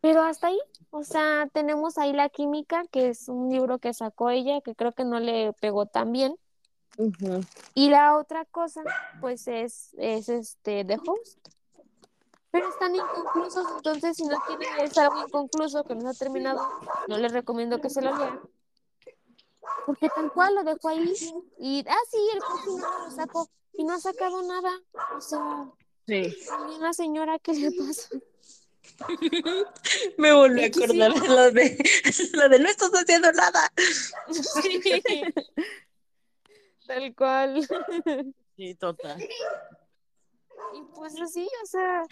[0.00, 0.58] Pero hasta ahí.
[0.90, 4.92] O sea, tenemos ahí La Química, que es un libro que sacó ella, que creo
[4.92, 6.36] que no le pegó tan bien.
[7.74, 8.82] Y la otra cosa,
[9.20, 11.48] pues es, es este The Host.
[12.50, 16.66] Pero están inconclusos, entonces si no quieren leerse algo inconcluso que no se ha terminado,
[17.06, 18.40] no les recomiendo que se lo lean.
[19.84, 21.14] Porque tal cual lo dejó ahí.
[21.58, 23.48] Y, ah, sí, el cocinero lo sacó.
[23.74, 24.70] Y no ha sacado nada.
[25.16, 25.70] O sea,
[26.06, 26.34] Sí.
[26.80, 28.08] la señora, ¿qué le pasa?
[30.16, 31.78] Me volví a Es acordar de lo de
[32.32, 33.70] lo de no estás haciendo nada.
[36.86, 37.68] Tal cual.
[38.56, 39.18] Sí, total.
[40.74, 42.02] Y pues así, o sea,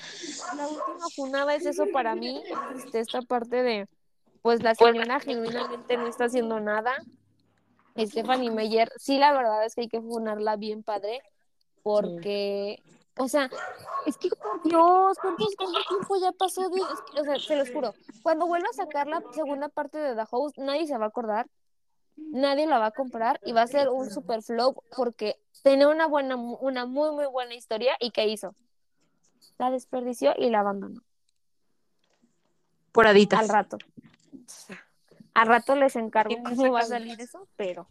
[0.57, 2.43] la última funada es eso para mí,
[2.77, 3.89] este, esta parte de,
[4.43, 6.97] pues la señora genuinamente no está haciendo nada.
[7.97, 11.23] Stephanie Meyer, sí, la verdad es que hay que funarla bien padre,
[11.83, 12.83] porque,
[13.17, 13.49] o sea,
[14.05, 17.95] es que por Dios, ¿cuántos, cuánto tiempo ya pasó de, o sea, se los juro,
[18.23, 21.47] cuando vuelva a sacar la segunda parte de The Host, nadie se va a acordar,
[22.17, 26.07] nadie la va a comprar y va a ser un super flop porque tenía una
[26.07, 28.55] buena, una muy, muy buena historia y ¿qué hizo?
[29.59, 31.03] La desperdició y la abandonó
[32.93, 33.41] Por aditas.
[33.41, 33.79] al rato.
[35.35, 37.89] Al rato les encargo ¿Quién cómo va a salir eso, pero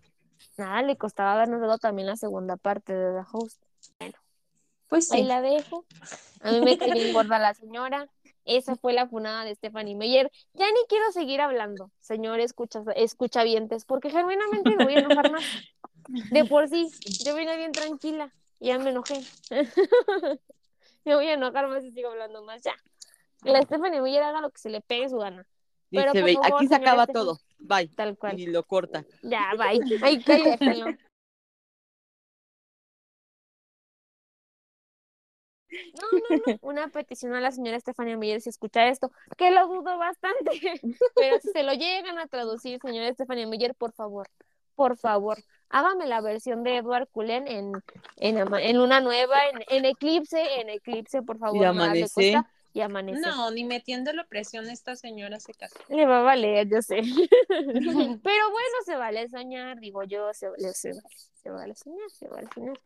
[0.57, 3.61] nada, le costaba habernos dado también la segunda parte de The Host.
[4.87, 5.27] Pues Ahí sí.
[5.27, 5.85] la dejo.
[6.41, 8.07] A mí me cae bien gorda la señora.
[8.45, 10.31] Esa fue la funada de Stephanie Meyer.
[10.53, 15.43] Ya ni quiero seguir hablando, señor escucha, escuchavientes, porque genuinamente me voy a enojar más.
[16.31, 16.89] De por sí,
[17.25, 19.21] yo vine bien tranquila y ya me enojé.
[21.05, 22.61] me voy a enojar más y sigo hablando más.
[22.61, 22.75] Ya.
[23.43, 25.45] La Stephanie Meyer haga lo que se le pegue su gana.
[25.91, 27.13] Pero, Dice, por "Ve, favor, aquí se acaba Estefan".
[27.25, 27.39] todo.
[27.59, 27.87] Bye.
[27.95, 28.39] Tal cual.
[28.39, 29.05] Y lo corta.
[29.21, 29.81] Ya, bye.
[30.03, 30.97] Ay, cállalo.
[36.01, 36.59] No, no, no.
[36.61, 40.51] Una petición a la señora Estefania Meyer si escucha esto, que lo dudo bastante,
[41.15, 44.27] pero si se lo llegan a traducir, señora Estefania Meyer, por favor,
[44.75, 45.37] por favor,
[45.69, 47.71] hágame la versión de Edward Cullen en,
[48.17, 51.61] en, en una nueva, en, en Eclipse, en Eclipse, por favor.
[51.61, 52.13] Y Amanece.
[52.13, 53.21] cuesta, Y amanece.
[53.21, 55.77] No, ni metiéndole presión esta señora se casó.
[55.89, 56.97] Le va a valer, yo sé.
[57.47, 61.01] Pero bueno, se vale soñar, digo yo, se vale, se vale,
[61.41, 62.79] se vale soñar, se vale soñar.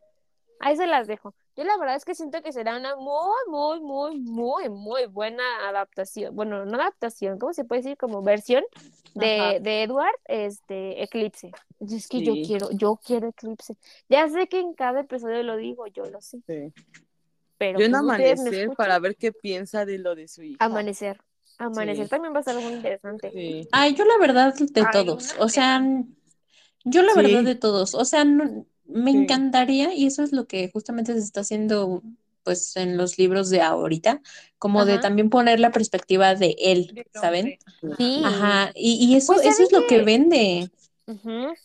[0.60, 1.34] Ahí se las dejo.
[1.56, 5.42] Yo la verdad es que siento que será una muy, muy, muy, muy, muy buena
[5.68, 6.36] adaptación.
[6.36, 7.96] Bueno, no adaptación, ¿cómo se puede decir?
[7.96, 8.62] Como versión
[9.14, 11.50] de, de Edward, este, Eclipse.
[11.80, 13.76] Es que yo quiero, yo quiero Eclipse.
[14.08, 16.38] Ya sé que en cada episodio lo digo, yo lo sé.
[16.46, 16.72] Sí.
[17.58, 20.56] Pero Yo en pues, amanecer para ver qué piensa de lo de su hija.
[20.64, 21.20] Amanecer.
[21.58, 22.10] Amanecer Sí.
[22.10, 23.30] también va a ser muy interesante.
[23.32, 23.68] Sí.
[23.72, 25.34] Ay, yo la verdad de Ay, todos.
[25.38, 25.82] O sea,
[26.84, 27.20] yo la Sí.
[27.22, 27.94] verdad de todos.
[27.94, 29.18] O sea, no- me Sí.
[29.18, 32.02] encantaría, y eso es lo que justamente se está haciendo
[32.42, 34.22] pues en los libros de ahorita,
[34.58, 37.58] como de también poner la perspectiva de él, ¿saben?
[37.98, 38.22] Sí.
[38.24, 40.70] Ajá, y, y eso, Pues, eso es ¿saben lo que vende.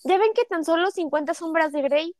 [0.03, 2.15] Ya ven que tan solo 50 sombras de Grey.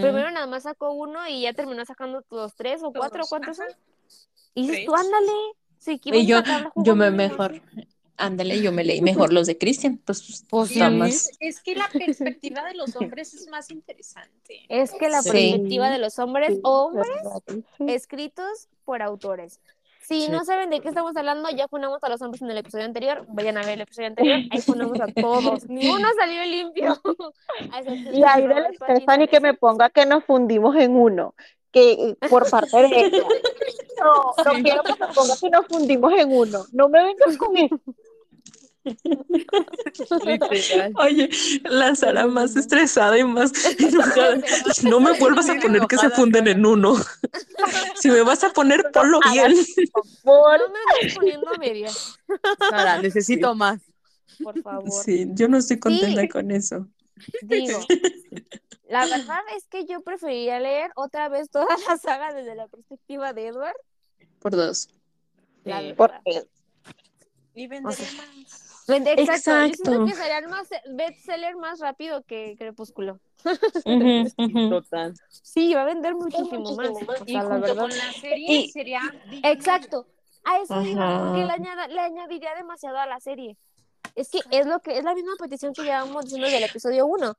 [0.00, 3.66] Primero nada más sacó uno y ya terminó sacando los tres o cuatro, ¿cuántos son?
[4.54, 5.32] Y dices tú, ándale.
[5.78, 6.38] Sí, Y yo,
[6.76, 7.62] yo me mejor.
[8.16, 11.30] Ándale, yo me leí mejor los de Christian, pues, Pues Sí, más.
[11.40, 14.60] Es que la perspectiva de los hombres es más interesante.
[14.68, 15.30] Es que la Sí.
[15.30, 17.08] perspectiva de los hombres, hombres
[17.88, 19.60] escritos por autores.
[20.00, 20.30] Si Sí.
[20.30, 23.24] no saben de qué estamos hablando, ya ponemos a los hombres en el episodio anterior.
[23.30, 24.40] Vayan a ver el episodio anterior.
[24.50, 25.66] Ahí ponemos a todos.
[25.68, 27.00] Ni uno salió limpio.
[28.12, 31.34] Y ahí de la Robert Stephanie que me ponga que nos fundimos en uno,
[31.74, 33.22] que por parte de ella.
[33.96, 36.66] No, no quiero que me ponga que nos fundimos en uno.
[36.72, 37.78] No me vengas con eso.
[40.96, 41.30] Oye,
[41.64, 44.38] la Sara más estresada y más enojada.
[44.82, 46.96] No me vuelvas a poner que se funden en uno.
[47.94, 49.54] Si me vas a poner, ponlo bien.
[50.22, 52.16] Por No me andes poniendo a medias,
[52.70, 53.80] Sara, necesito más.
[54.42, 54.90] por favor.
[54.90, 56.28] Sí, yo no estoy contenta Sí.
[56.28, 56.88] con eso.
[57.42, 57.78] Digo,
[58.88, 63.32] la verdad es que yo preferiría leer otra vez toda la saga desde la perspectiva
[63.32, 63.76] de Edward.
[64.40, 64.88] Por dos.
[65.64, 65.94] La Sí.
[65.96, 66.46] porque
[67.54, 68.84] Y vendería sea, más.
[68.86, 69.22] Vende- Exacto.
[69.22, 70.04] Yo siento Exacto.
[70.04, 73.18] que serían más bestseller más rápido que Crepúsculo.
[74.70, 75.14] Total.
[75.28, 76.88] Sí, va a vender muchísimo más.
[76.90, 77.76] O Y sea, la junto verdad.
[77.82, 79.00] con la serie Y- sería
[79.42, 80.06] Exacto.
[80.44, 81.24] A eso Ajá.
[81.24, 83.56] porque le, añada- le añadiría demasiado a la serie.
[84.14, 87.34] Es que es lo que es la misma petición que llevamos diciendo del episodio 1.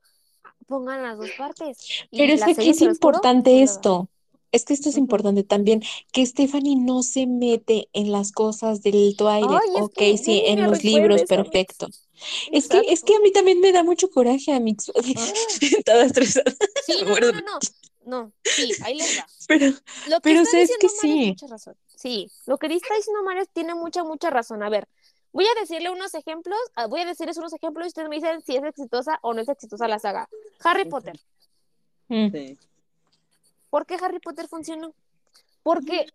[0.67, 1.77] Pongan las dos partes.
[2.11, 4.09] Pero es que aquí es importante esto.
[4.51, 5.81] Es que esto es importante también,
[6.13, 9.49] que Stephanie no se mete en las cosas del Twilight.
[9.49, 11.87] Ay, es Ok, que sí, en los libros, perfecto.
[12.51, 14.91] Es que, es que a mí también me da mucho coraje, Amix.
[15.85, 16.53] Toda estresada.
[16.85, 17.59] Sí, no, no, no, no.
[18.05, 19.25] No, sí, ahí les va.
[19.47, 19.65] Pero,
[20.07, 21.25] Lo que Pero está sabes que Mario sí.
[21.27, 21.75] mucha razón.
[21.95, 24.61] Sí, lo que está diciendo Mario tiene mucha, mucha razón.
[24.61, 24.87] A ver,
[25.35, 28.41] voy a decirle unos ejemplos, ah, voy a decirles unos ejemplos y ustedes me dicen
[28.41, 30.29] si es exitosa o no es exitosa la saga.
[30.63, 31.19] Harry Potter.
[32.07, 32.57] mm, Sí.
[33.69, 34.93] ¿Por qué Harry Potter funcionó?
[35.61, 36.05] Porque,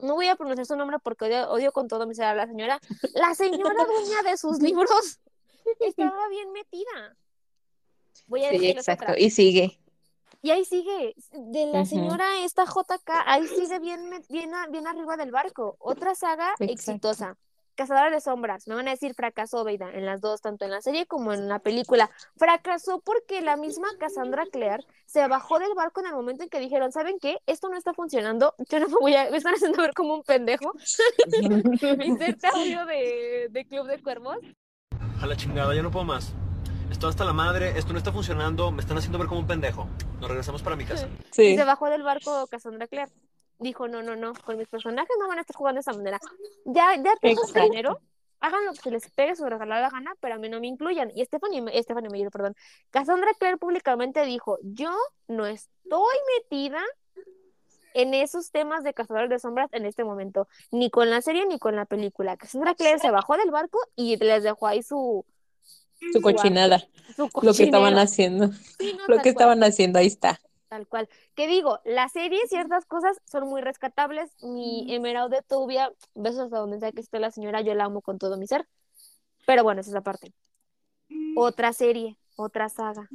[0.00, 2.48] no voy a pronunciar su nombre porque odio, odio con todo mi ser a la
[2.48, 2.80] señora.
[3.14, 5.20] La señora dueña de sus libros
[5.78, 7.16] estaba bien metida.
[8.26, 9.04] Voy a sí, exacto.
[9.04, 9.20] otra.
[9.20, 9.78] Y sigue.
[10.42, 15.30] Y ahí sigue, de la señora esta JK, ahí sigue bien, bien, bien arriba del
[15.30, 15.76] barco.
[15.78, 16.72] Otra saga Exacto.
[16.72, 17.36] exitosa.
[17.74, 18.66] Cazadora de sombras.
[18.68, 21.48] Me van a decir fracasó, Veida, en las dos, tanto en la serie como en
[21.48, 22.10] la película.
[22.36, 26.60] Fracasó porque la misma Cassandra Clare se bajó del barco en el momento en que
[26.60, 27.38] dijeron, ¿saben qué?
[27.46, 28.54] Esto no está funcionando.
[28.68, 29.30] Yo no me voy a...
[29.30, 30.72] Me están haciendo ver como un pendejo.
[32.04, 34.36] Inserte audio de, de Club de Cuervos.
[35.20, 36.34] A la chingada, ya no puedo más.
[36.90, 39.88] Estoy hasta la madre, esto no está funcionando, me están haciendo ver como un pendejo.
[40.20, 41.08] Nos regresamos para mi casa.
[41.38, 43.10] Y se bajó del barco Cassandra Clare.
[43.62, 46.18] Dijo, no, no, no, con mis personajes no van a estar jugando de esa manera.
[46.64, 47.62] Ya, ya tengo Exacto.
[47.70, 48.00] dinero,
[48.40, 51.10] hagan lo que se les pegue su regalada gana, pero a mí no me incluyan.
[51.14, 52.54] Y Stephanie, Stephanie perdón,
[52.90, 54.90] Cassandra Clare públicamente dijo, yo
[55.28, 56.80] no estoy metida
[57.94, 61.58] en esos temas de Cazadores de Sombras en este momento, ni con la serie ni
[61.58, 62.36] con la película.
[62.36, 65.24] Cassandra Clare se bajó del barco y les dejó ahí su,
[66.12, 66.80] Su cochinada.
[67.14, 68.48] su Lo que estaban haciendo.
[68.78, 69.26] Sí, no, Lo que cual.
[69.28, 70.40] estaban haciendo, ahí está.
[70.72, 71.06] Tal cual.
[71.34, 74.30] Que digo, la serie, ciertas cosas son muy rescatables.
[74.42, 78.00] Mi Emerald de Tubia, besos hasta donde sea que esté la señora, yo la amo
[78.00, 78.66] con todo mi ser.
[79.46, 80.32] Pero bueno, esa es la parte.
[81.36, 83.06] Otra serie, otra saga.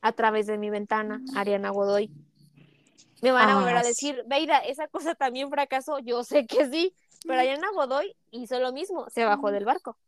[0.00, 2.10] A través de mi ventana, Ariana Godoy.
[3.20, 5.98] Me van a volver a Ah, decir, Veida, esa cosa también fracasó.
[5.98, 6.94] Yo sé que sí,
[7.26, 9.98] pero Ariana Godoy hizo lo mismo, se bajó del barco.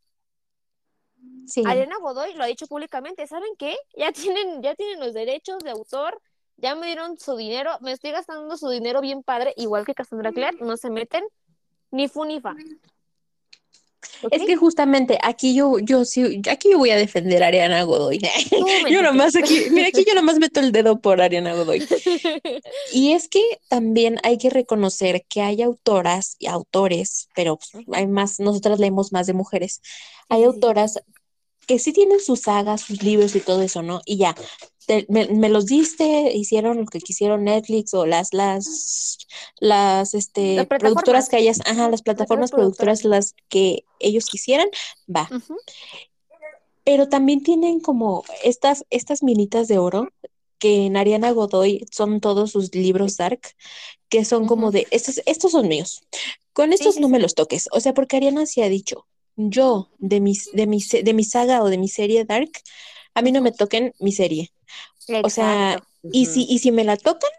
[1.47, 1.63] Sí.
[1.67, 3.77] Ariana Godoy lo ha dicho públicamente, ¿saben qué?
[3.95, 6.19] Ya tienen, ya tienen los derechos de autor,
[6.63, 10.33] ya me dieron su dinero, me estoy gastando su dinero bien padre, igual que Cassandra
[10.33, 11.25] Clare, no se meten
[11.91, 12.55] ni fu ni fa.
[14.31, 18.21] Es que justamente aquí yo, yo sí, aquí yo voy a defender a Ariana Godoy.
[18.91, 21.87] Yo nomás aquí, mira, aquí yo nomás meto el dedo por Ariana Godoy.
[22.93, 28.07] Y es que también hay que reconocer que hay autoras y autores, pero pues, hay
[28.07, 29.81] más, nosotras leemos más de mujeres.
[30.29, 31.01] Hay autoras
[31.67, 34.01] que sí tienen sus sagas, sus libros y todo eso, ¿no?
[34.05, 34.35] Y ya,
[34.87, 39.19] te- me, me los diste, hicieron lo que quisieron Netflix o las, las,
[39.61, 44.69] las, este, Las productoras que hayas, ajá, las plataformas productoras, las que ellos quisieran,
[45.15, 45.29] va.
[46.85, 50.09] Pero también tienen como estas, estas minitas de oro
[50.59, 53.41] que en Ariana Godoy son todos sus libros dark,
[54.09, 56.03] que son como de, estos, estos son míos.
[56.53, 57.13] Con estos sí, no sí.
[57.13, 57.69] me los toques.
[57.73, 59.07] O sea, porque Ariana sí ha dicho,
[59.37, 62.51] yo de mis, de mi, se- de mi saga o de mi serie dark,
[63.15, 64.51] a mí no me toquen mi serie.
[65.23, 67.31] O sea, y si, y si me la tocan,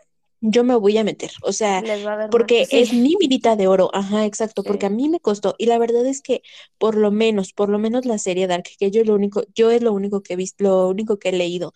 [0.41, 1.31] yo me voy a meter.
[1.43, 1.81] O sea,
[2.29, 2.79] porque Sí.
[2.79, 4.67] es mi minita de oro, ajá, exacto, Sí.
[4.67, 6.41] porque a mí me costó, y la verdad es que
[6.77, 9.81] por lo menos, por lo menos la serie Dark, que yo lo único, yo es
[9.81, 11.73] lo único que he visto, lo único que he leído.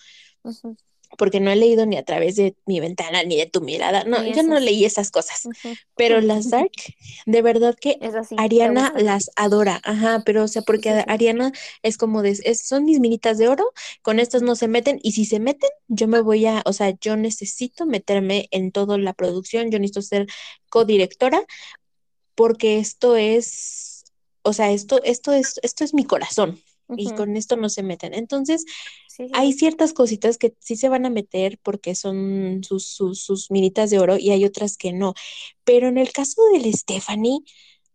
[1.18, 4.05] Porque no he leído ni a través de mi ventana ni de tu mirada.
[4.05, 5.45] No, yo no leí esas cosas.
[5.45, 5.76] Ujú.
[5.95, 6.72] Pero las Dark,
[7.26, 8.36] de verdad que Es así.
[8.36, 11.05] ¿te Ariana las adora, ajá, pero o sea, porque sí, a- sí.
[11.09, 11.51] Ariana
[11.84, 13.65] es como de, es- son mis minitas de oro,
[14.01, 16.93] con estas no se meten, y si se meten, yo me voy a, o sea,
[17.01, 20.28] yo necesito meterme en toda la producción, yo necesito ser
[20.70, 21.41] codirectora,
[22.36, 24.05] porque esto es,
[24.43, 26.61] o sea, esto, esto es, esto es mi corazón,
[26.95, 27.15] y Ujú.
[27.15, 28.13] con esto no se meten.
[28.13, 28.63] Entonces,
[29.18, 33.49] Sí, hay ciertas cositas que sí se van a meter porque son sus, sus, sus
[33.49, 35.13] minitas de oro, y hay otras que no.
[35.63, 37.39] Pero en el caso de Stephanie,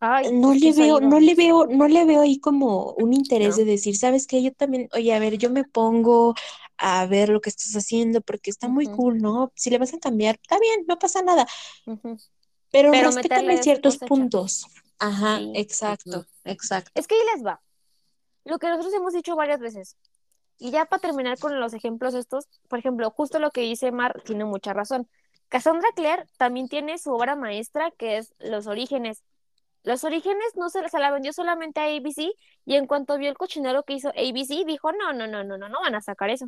[0.01, 3.51] Ay, no que le veo, no le veo, no le veo ahí como un interés
[3.51, 3.57] No.
[3.59, 4.43] de decir, ¿sabes qué?
[4.43, 6.35] Yo también, oye, a ver, yo me pongo
[6.77, 9.53] a ver lo que estás haciendo porque está muy cool, ¿no?
[9.55, 11.47] Si le vas a cambiar, está bien, no pasa nada,
[11.87, 14.67] pero Pero respétame ciertos puntos.
[14.99, 15.53] Ajá, Sí.
[15.55, 16.91] exacto, exacto.
[16.95, 17.61] Es que ahí les va.
[18.45, 19.97] Lo que nosotros hemos dicho varias veces.
[20.63, 24.23] Y ya para terminar con los ejemplos estos, por ejemplo, justo lo que dice Mar
[24.25, 25.09] tiene mucha razón.
[25.49, 29.25] Cassandra Clare también tiene su obra maestra que es Los Orígenes.
[29.83, 32.31] Los Orígenes no se, se la vendió solamente a ABC
[32.65, 35.69] y en cuanto vio el cochinero que hizo ABC dijo, no, no, no, no, no,
[35.69, 36.47] no van a sacar eso.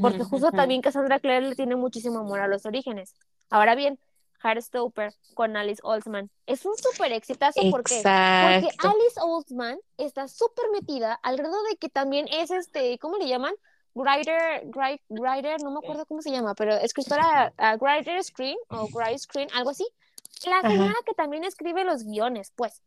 [0.00, 3.14] Porque justo también Cassandra Clare le tiene muchísimo amor a los orígenes.
[3.48, 4.00] Ahora bien,
[4.42, 7.60] Heartstopper con Alice Oldsman es un súper exitazo.
[7.70, 8.88] Porque Exacto.
[8.88, 13.54] Alice Oldsman está súper metida al grado de que también es este, ¿cómo le llaman?
[13.94, 18.88] Writer, write- writer, no me acuerdo cómo se llama, pero escritora, uh, writer screen o
[18.94, 19.86] write screen, algo así.
[20.46, 22.82] La señora que también escribe los guiones, pues.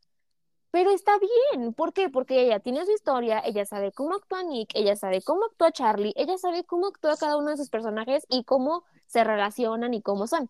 [0.72, 2.10] Pero está bien, ¿por qué?
[2.10, 6.14] Porque ella tiene su historia, ella sabe cómo actúa Nick, ella sabe cómo actúa Charlie,
[6.16, 10.26] ella sabe cómo actúa cada uno de sus personajes y cómo se relacionan y cómo
[10.26, 10.49] son.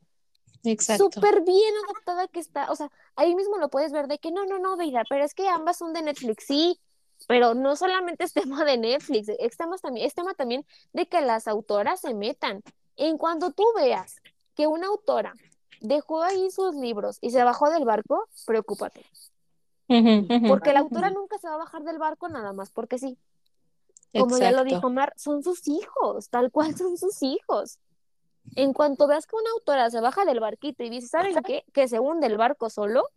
[0.64, 1.10] Exacto.
[1.12, 4.46] Súper bien adaptada que está, o sea, ahí mismo lo puedes ver de que no,
[4.46, 6.80] no, no, Veida, pero es que ambas son de Netflix, sí,
[7.28, 11.22] pero no solamente es tema de Netflix, es tema también, es tema también de que
[11.22, 12.62] las autoras se metan.
[12.96, 14.22] En cuando tú veas
[14.56, 15.34] que una autora
[15.82, 19.06] dejó ahí sus libros y se bajó del barco, preocúpate.
[20.48, 23.18] Porque la autora nunca se va a bajar del barco nada más porque sí.
[24.18, 27.80] Como ya lo dijo Mar, son sus hijos, tal cual son sus hijos.
[28.56, 31.64] En cuanto veas que una autora se baja del barquito y dice, ¿saben qué?
[31.74, 33.10] Que se hunde el barco solo,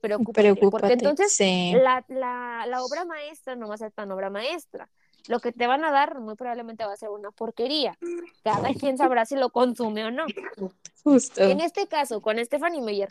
[0.00, 0.32] preocúpate.
[0.42, 0.92] Porque Preocúpate.
[0.94, 1.72] entonces Sí.
[1.74, 4.88] la, la, la obra maestra no va a ser tan obra maestra.
[5.28, 7.96] Lo que te van a dar muy probablemente va a ser una porquería.
[8.42, 10.24] Cada quien sabrá si lo consume o no.
[11.04, 11.42] Justo.
[11.42, 13.08] En este caso, con Stephanie Meyer,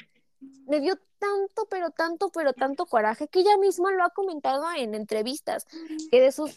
[0.68, 4.96] me dio tanto, pero tanto, pero tanto coraje que ella misma lo ha comentado en
[4.96, 5.66] entrevistas,
[6.12, 6.56] que de sus,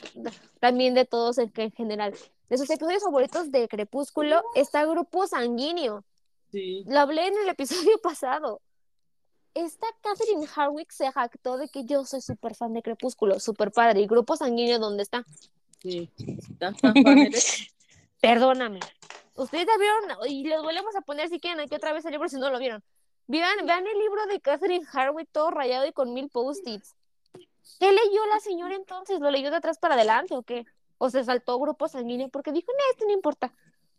[0.60, 2.14] también de todos en, en general,
[2.48, 6.04] de sus episodios favoritos de Crepúsculo está Grupo Sanguíneo.
[6.50, 6.84] Sí.
[6.86, 8.60] Lo hablé en el episodio pasado.
[9.54, 14.00] Esta Catherine Harwick se jactó de que yo soy súper fan de Crepúsculo, súper padre.
[14.00, 15.24] ¿Y Grupo Sanguíneo dónde está?
[15.80, 16.10] Sí.
[16.58, 16.74] Tan.
[18.20, 18.80] Perdóname.
[19.34, 22.28] Ustedes ya vieron, y les volvemos a poner si quieren aquí otra vez el libro
[22.28, 22.82] si no lo vieron.
[23.32, 26.94] Vean, vean el libro de Catherine Harwick todo rayado y con mil post-its.
[27.80, 29.20] ¿Qué leyó la señora entonces?
[29.20, 30.66] ¿Lo leyó de atrás para adelante o qué?
[30.98, 32.28] ¿O se saltó grupo sanguíneo?
[32.28, 33.50] Porque dijo, no, esto no importa.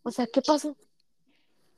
[0.04, 0.76] O sea, ¿qué pasó?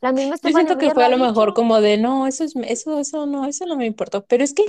[0.02, 3.00] La misma Yo siento que fue a lo mejor como de, no, eso es, eso,
[3.00, 4.26] eso no, eso no me importó.
[4.26, 4.66] Pero es que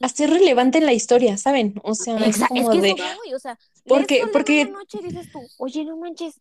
[0.00, 1.74] hacer relevante en la historia, ¿saben?
[1.84, 5.00] O sea, es Exa- es como que de, voy, o sea, Porque- porque- la noche
[5.02, 6.40] y dices tú, oye, no manches,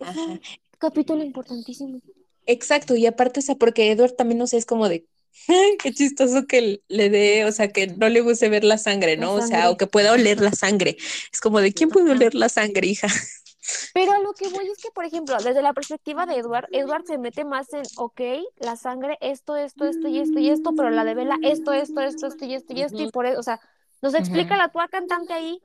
[0.00, 0.40] es un
[0.78, 2.00] capítulo importantísimo.
[2.46, 5.06] Exacto, y aparte, o sea, porque Edward también, no sé, es como de,
[5.48, 9.16] "Ay, qué chistoso que le dé, o sea, que no le guste ver la sangre,
[9.16, 9.34] La ¿no?
[9.34, 10.96] O sea, o que pueda oler la sangre.
[11.32, 13.08] Es como de, ¿quién puede oler la sangre, hija?
[13.92, 17.04] Pero a lo que voy es que, por ejemplo, desde la perspectiva de Edward, Edward
[17.06, 18.20] se mete más en, ok,
[18.56, 22.00] la sangre, esto, esto, esto y esto y esto, pero la de Bella, esto, esto,
[22.00, 23.60] esto, esto y esto y esto, y por eso, o sea,
[24.02, 25.60] nos explica la tua cantante ahí,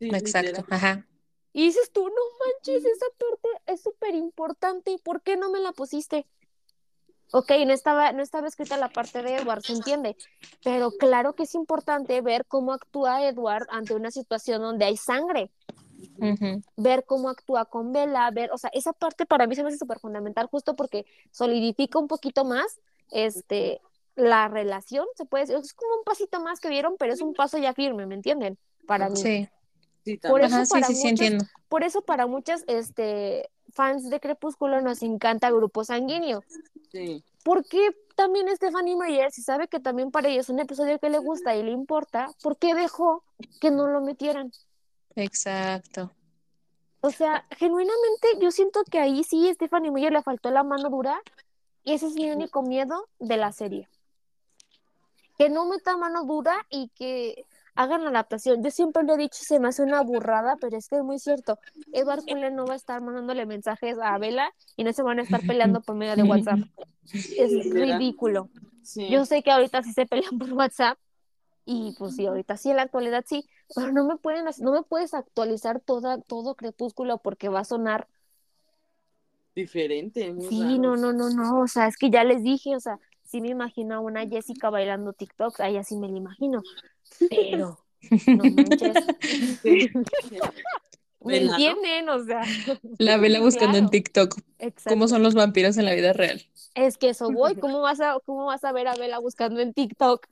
[0.00, 0.66] Sí, Exacto, literal.
[0.70, 1.06] ajá.
[1.54, 5.72] Y dices tú, no manches, esa parte es súper importante, ¿por qué no me la
[5.72, 6.26] pusiste?
[7.32, 10.16] Ok, no estaba, no estaba escrita la parte de Edward, se entiende,
[10.64, 15.50] pero claro que es importante ver cómo actúa Edward ante una situación donde hay sangre.
[16.76, 19.78] Ver cómo actúa con Bella, ver, o sea, esa parte para mí se me hace
[19.78, 22.80] súper fundamental justo porque solidifica un poquito más
[23.10, 23.80] este
[24.16, 27.32] la relación, se puede decir, es como un pasito más que dieron, pero es un
[27.32, 28.58] paso ya firme, ¿me entienden?
[28.86, 29.16] Para mí.
[29.16, 29.48] Sí,
[30.04, 31.44] Sí, Por eso ajá, sí, para sí, sí, muchos- entiendo.
[31.68, 36.44] Por eso para muchas este fans de Crepúsculo nos encanta Grupo Sanguíneo.
[36.92, 37.24] Sí.
[37.42, 41.10] ¿Por qué también Stephanie Meyer, si sabe que también para ella es un episodio que
[41.10, 43.24] le gusta y le importa, ¿por qué dejó
[43.60, 44.52] que no lo metieran?
[45.16, 46.12] Exacto.
[47.00, 51.20] O sea, genuinamente yo siento que ahí sí Stephanie Meyer le faltó la mano dura
[51.82, 53.88] y ese es mi único miedo de la serie.
[55.36, 57.44] Que no meta mano dura y que
[57.74, 58.62] hagan la adaptación.
[58.62, 61.18] Yo siempre le he dicho, se me hace una burrada, pero es que es muy
[61.18, 61.58] cierto.
[61.92, 65.22] Edward Cullen no va a estar mandándole mensajes a Bella y no se van a
[65.22, 66.60] estar peleando por medio de WhatsApp.
[67.12, 68.48] Es ridículo.
[68.82, 69.08] Sí.
[69.08, 70.98] Yo sé que ahorita sí se pelean por WhatsApp
[71.64, 74.82] y pues sí, ahorita sí, en la actualidad sí, pero no me pueden, no me
[74.82, 78.06] puedes actualizar toda, todo Crepúsculo porque va a sonar.
[79.54, 80.34] Diferente.
[80.48, 80.78] Sí, raro.
[80.78, 83.48] no, no, no, no, o sea, es que ya les dije, o sea, sí me
[83.50, 86.66] imagino a una Jessica bailando TikTok, a ella sí me la imagino,
[87.34, 87.80] pero
[88.26, 89.12] no manches,
[91.24, 91.76] ¿me Vela, ¿no?
[91.76, 92.08] entienden?
[92.08, 92.54] O sea,
[92.98, 93.88] La vela buscando en.
[93.90, 94.36] TikTok.
[94.58, 94.84] exacto.
[94.86, 96.42] ¿Cómo son los vampiros en la vida real?
[96.74, 99.72] Es que eso voy, ¿cómo vas a, cómo vas a ver a Bella buscando en
[99.74, 100.26] TikTok?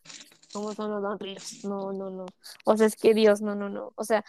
[0.53, 1.55] ¿Cómo son los vampiros?
[1.63, 2.27] No, no, no.
[2.65, 3.93] O sea, es que Dios, no, no, no.
[3.97, 4.25] O sea,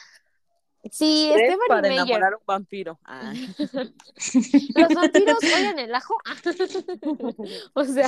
[0.91, 2.99] sí, Stephanie para enamorar a un vampiro.
[3.05, 3.33] Ah.
[4.75, 6.15] los vampiros oyen el ajo.
[7.73, 8.07] o sea,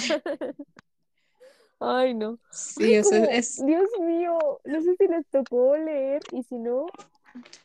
[1.80, 2.40] ay, no.
[2.52, 3.66] Sí, o sea, Como, es...
[3.66, 6.88] Dios mío, no sé si les tocó leer y si no,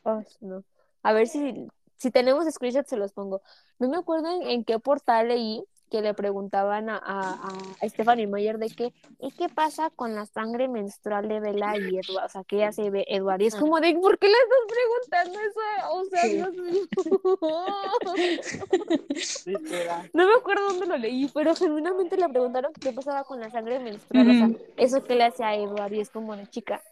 [0.04, 0.64] ay, no.
[1.02, 3.42] A ver si, si tenemos screenshots se los pongo.
[3.78, 7.48] No me acuerdo en, en qué portal leí que le preguntaban a, a,
[7.80, 11.98] a Stephanie Meyer de que, ¿y qué pasa con la sangre menstrual de Bella y
[11.98, 12.26] Edward?
[12.26, 13.40] O sea, que ella se ve Edward.
[13.42, 15.60] Y es como de, ¿por qué le estás preguntando eso?
[15.92, 16.80] O sea, Dios mío.
[20.12, 23.78] No me acuerdo dónde lo leí, pero genuinamente le preguntaron qué pasaba con la sangre
[23.80, 24.30] menstrual.
[24.30, 25.92] O sea, eso que le hace a Edward.
[25.92, 26.82] Y es como de chica.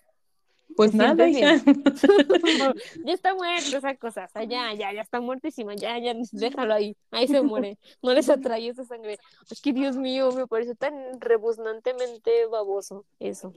[0.79, 1.57] Pues ¿te nada, hija.
[3.05, 6.73] ya está muerto esa cosa, o sea, ya, ya, ya está muertísima, ya, ya, déjalo
[6.73, 9.19] ahí, ahí se muere, no les atrae esa sangre.
[9.51, 13.53] Es que Dios mío, me parece tan rebuznantemente baboso eso.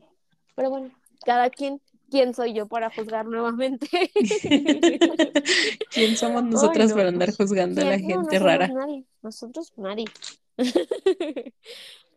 [0.56, 0.90] Pero bueno,
[1.24, 3.88] cada quien, ¿quién soy yo para juzgar nuevamente?
[5.92, 6.96] ¿Quién somos nosotras no.
[6.96, 7.98] para andar juzgando a la.
[8.00, 8.68] No, no gente rara?
[8.68, 10.06] nadie, nosotros nadie.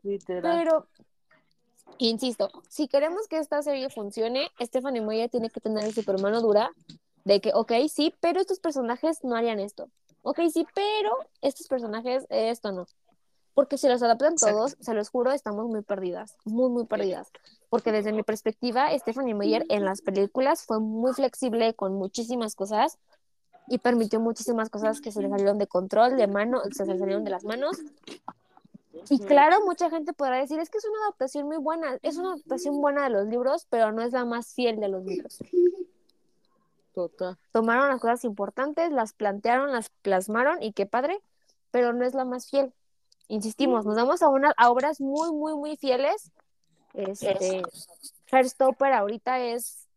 [0.02, 0.58] Literal.
[0.64, 0.88] Pero,
[1.98, 6.72] insisto, si queremos que esta serie funcione, Stephanie Meyer tiene que tener el supermano dura
[7.24, 9.88] de que, ok, sí, pero estos personajes no harían esto.
[10.22, 12.86] Ok, sí, pero estos personajes, esto no.
[13.54, 14.56] Porque si los adaptan Exacto.
[14.56, 17.30] todos, se los juro, estamos muy perdidas, muy, muy perdidas.
[17.70, 22.98] Porque desde mi perspectiva, Stephanie Meyer en las películas fue muy flexible con muchísimas cosas
[23.68, 27.24] y permitió muchísimas cosas que se le salieron de control, de mano, se le salieron
[27.24, 27.78] de las manos.
[29.10, 32.32] Y claro, mucha gente podrá decir, es que es una adaptación muy buena, es una
[32.32, 35.38] adaptación buena de los libros, pero no es la más fiel de los libros.
[36.94, 37.36] Total.
[37.52, 41.20] Tomaron las cosas importantes, las plantearon, las plasmaron y qué padre,
[41.70, 42.72] pero no es la más fiel.
[43.28, 46.30] Insistimos, nos damos a, una, a obras muy, muy, muy fieles.
[46.92, 47.62] Este,
[48.30, 49.88] Heartstopper ahorita es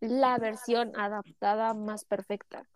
[0.00, 2.66] la versión adaptada más perfecta.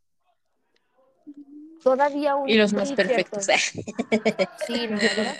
[1.83, 3.47] Todavía un Y los más perfectos.
[4.67, 5.37] Sí, no, la verdad.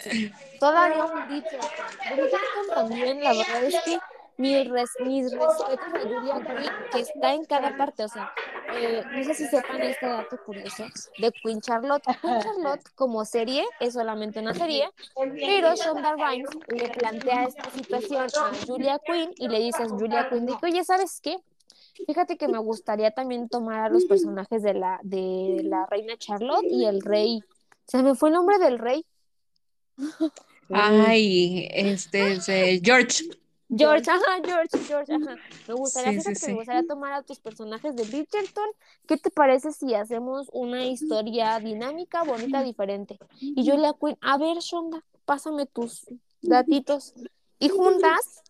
[0.59, 1.27] Todavía un.
[1.27, 3.99] Bridgerton también, la verdad es que
[4.37, 8.31] mis, res- mis respetos a Julia Quinn, que está en cada parte, o sea,
[8.69, 10.87] eh, no sé si sepan este dato curioso
[11.17, 12.05] de Queen Charlotte.
[12.23, 14.89] Queen Charlotte como serie es solamente una serie,
[15.45, 20.25] pero Shonda Rhimes le plantea esta situación a Julia Quinn y le dice a Julia
[20.25, 21.37] Quinn que, oye, ¿sabes qué?
[22.07, 26.65] Fíjate que me gustaría también tomar a los personajes de la, de la reina Charlotte
[26.69, 27.43] y el rey.
[27.87, 29.05] Se me fue el nombre del rey.
[30.73, 33.25] Ay, este es eh, George.
[33.69, 35.37] George, ajá, George, George, ajá.
[35.69, 36.53] Me gustaría, Sí, fíjate sí, que sí.
[36.53, 38.69] me gustaría tomar a tus personajes de Bridgerton.
[39.07, 43.19] ¿Qué te parece si hacemos una historia dinámica, bonita, diferente?
[43.41, 46.07] Y yo le Queen, a ver, Shonda, pásame tus
[46.43, 47.15] datitos.
[47.61, 48.43] Y juntas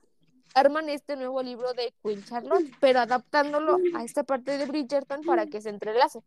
[0.54, 5.46] arman este nuevo libro de Queen Charlotte, pero adaptándolo a esta parte de Bridgerton para
[5.46, 6.20] que se entrelace.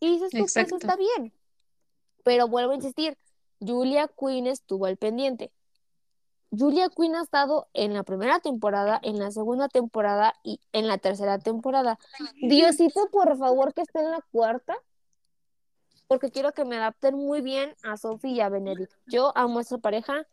[0.00, 0.76] Y dices pues Exacto.
[0.76, 1.32] está bien.
[2.24, 3.16] Pero vuelvo a insistir,
[3.60, 5.52] Julia Quinn estuvo al pendiente.
[6.56, 10.98] Julia Quinn ha estado en la primera temporada, en la segunda temporada y en la
[10.98, 11.98] tercera temporada.
[12.42, 14.76] Diosito, por favor, que esté en la cuarta,
[16.08, 18.92] porque quiero que me adapten muy bien a Sophie y a Benedict.
[19.06, 20.26] Yo amo a esta pareja.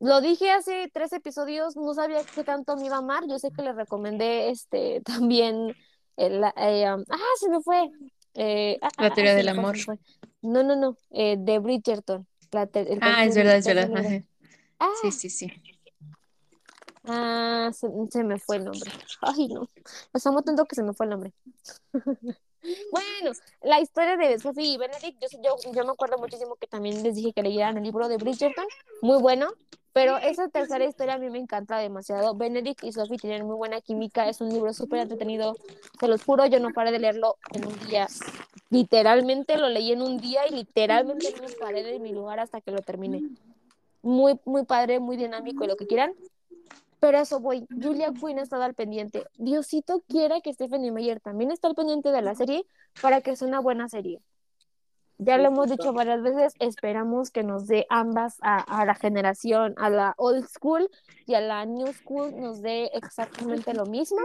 [0.00, 3.24] Lo dije hace tres episodios, no sabía qué tanto me iba a amar.
[3.28, 5.74] Yo sé que le recomendé este también
[6.16, 7.90] el, eh, um, ah, se me fue.
[8.34, 9.78] Eh, ah, La ah, teoría del amor.
[9.78, 9.98] fue.
[10.42, 12.26] No, no, no, eh, de Bridgerton.
[12.50, 14.22] La ter- el Ah, es verdad, es verdad.
[14.78, 15.52] Ah, Sí, sí, sí.
[17.04, 18.90] Ah, se, se me fue el nombre.
[19.20, 19.68] Ay, no.
[20.12, 21.32] Los amo tanto que se me fue el nombre.
[22.90, 27.02] bueno, la historia de Sophie y Benedict, yo, yo, yo me acuerdo muchísimo que también
[27.02, 28.66] les dije que leyeran el libro de Bridgerton.
[29.02, 29.48] Muy bueno.
[29.92, 32.34] Pero esa tercera historia a mí me encanta demasiado.
[32.34, 34.28] Benedict y Sophie tienen muy buena química.
[34.28, 35.56] Es un libro súper entretenido.
[36.00, 38.08] Se los juro, yo no paré de leerlo en un día.
[38.70, 42.72] Literalmente lo leí en un día y literalmente no paré de mi lugar hasta que
[42.72, 43.22] lo terminé.
[44.02, 46.12] Muy, muy padre, muy dinámico y lo que quieran
[47.04, 49.26] Pero eso voy, Julia Quinn ha estado al pendiente.
[49.36, 52.64] Diosito quiera que Stephanie Meyer también esté al pendiente de la serie
[53.02, 54.22] para que sea una buena serie.
[55.18, 59.74] Ya lo hemos dicho varias veces, esperamos que nos dé ambas a, a la generación,
[59.76, 60.88] a la old school
[61.26, 64.20] y a la new school, nos dé exactamente lo mismo.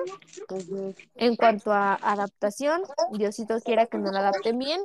[1.16, 4.80] En cuanto a adaptación, Diosito quiera que nos la adapten bien.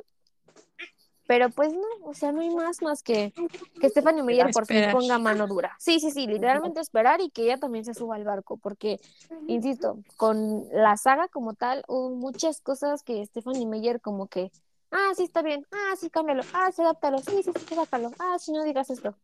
[1.26, 3.32] Pero pues no, o sea, no hay más más que
[3.80, 5.74] que Stephanie Meyer por fin ponga mano dura.
[5.78, 9.00] Sí, sí, sí, literalmente esperar y que ella también se suba al barco, porque,
[9.46, 14.52] insisto, con la saga como tal, hubo muchas cosas que Stephanie Meyer como que,
[14.90, 18.38] ah, sí, está bien, ah, sí, cámbialo, ah, sí, adáptalo, sí, sí, sí, sácalo, ah,
[18.38, 19.14] si no digas esto.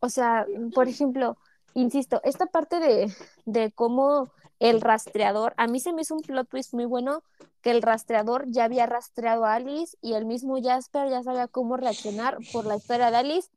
[0.00, 1.36] O sea, por ejemplo,
[1.74, 3.12] insisto, esta parte de,
[3.44, 7.22] de cómo el rastreador, a mí se me hizo un plot twist muy bueno,
[7.64, 11.78] que el rastreador ya había rastreado a Alice y el mismo Jasper ya sabía cómo
[11.78, 13.48] reaccionar por la historia de Alice.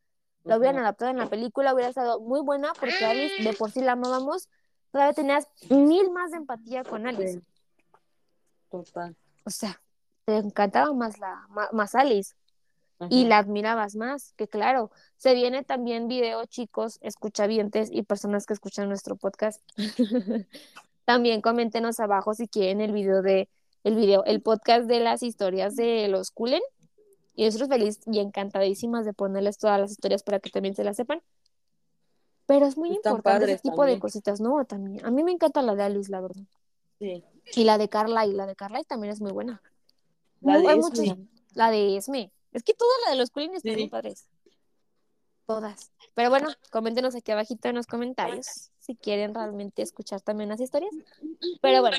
[0.46, 3.82] Lo hubieran adaptado en la película, hubiera estado muy buena porque Alice de por sí
[3.82, 4.48] la amábamos,
[4.94, 7.42] todavía tenías mil más de empatía con Alice.
[8.72, 9.14] Total.
[9.44, 9.82] O sea,
[10.24, 12.34] te encantaba más, la, más Alice
[13.10, 18.54] y la admirabas más, que claro, se viene también video, chicos, escuchavientes y personas que
[18.54, 19.62] escuchan nuestro podcast.
[21.04, 23.50] también coméntenos abajo si quieren el video de
[23.84, 26.62] el video, el podcast de las historias de los Kulen.
[27.36, 30.98] Y nosotros feliz y encantadísimas de ponerles todas las historias para que también se las
[30.98, 31.22] sepan.
[32.48, 34.00] Pero es muy Están importante ese tipo de también.
[34.00, 34.66] cositas, ¿no?
[34.66, 35.06] También.
[35.06, 36.42] A mí me encanta la de Alice, la verdad.
[37.00, 37.24] Sí.
[37.56, 39.62] Y la de Carla, y la de Carla también es muy buena.
[40.42, 40.76] La de Esme.
[40.78, 41.18] muchas-
[41.54, 42.32] la de Esme.
[42.54, 43.82] Es que toda la de los Kulin están Sí.
[43.82, 44.28] muy padres.
[45.46, 45.92] Todas.
[46.16, 50.94] Pero bueno, coméntenos aquí abajito en los comentarios si quieren realmente escuchar también las historias.
[51.62, 51.98] Pero bueno,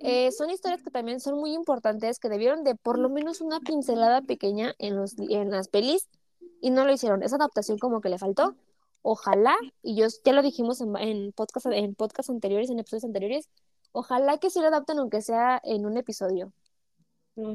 [0.00, 3.60] eh, son historias que también son muy importantes, que debieron de por lo menos una
[3.60, 6.08] pincelada pequeña en, los, en las pelis
[6.60, 7.22] y no lo hicieron.
[7.22, 8.56] Esa adaptación como que le faltó.
[9.02, 13.48] Ojalá, y yo ya lo dijimos en, en podcast, en podcast anteriores, en episodios anteriores,
[13.92, 16.52] ojalá que sí lo adapten aunque sea en un episodio.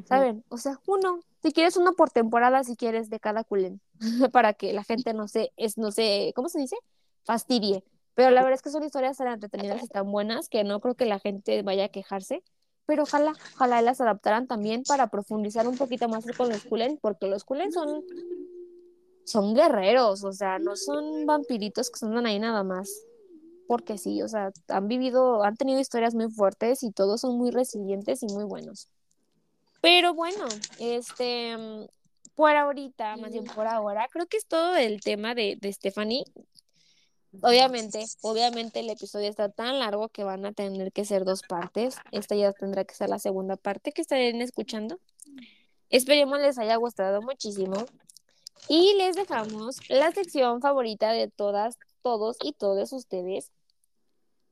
[0.05, 0.43] ¿Saben?
[0.49, 3.81] O sea, uno, si quieres uno por temporada, si quieres de cada culen,
[4.33, 6.75] para que la gente no se, es, no se, ¿cómo se dice?
[7.23, 7.83] Fastidie.
[8.19, 10.93] Pero la verdad es que son historias tan entretenidas y tan buenas que no creo
[10.93, 12.43] que la gente vaya a quejarse.
[12.85, 17.27] Pero ojalá, ojalá las adaptaran también para profundizar un poquito más con los culen, porque
[17.27, 18.03] los culen son,
[19.23, 22.91] son guerreros, o sea, no son vampiritos que andan ahí nada más.
[23.69, 27.51] Porque sí, o sea, han vivido, han tenido historias muy fuertes y todos son muy
[27.51, 28.89] resilientes y muy buenos.
[29.79, 30.45] Pero bueno,
[30.77, 31.85] este, mm,
[32.35, 36.25] por ahorita, más bien por ahora, creo que es todo el tema de, de Stephanie.
[37.41, 41.97] Obviamente, obviamente el episodio está tan largo que van a tener que ser dos partes.
[42.11, 44.99] Esta ya tendrá que ser la segunda parte que estarán escuchando.
[45.89, 47.85] Esperemos les haya gustado muchísimo.
[48.67, 53.51] Y les dejamos la sección favorita de todas, todos y todos ustedes.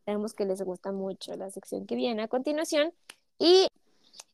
[0.05, 2.93] Sabemos que les gusta mucho la sección que viene a continuación.
[3.37, 3.67] Y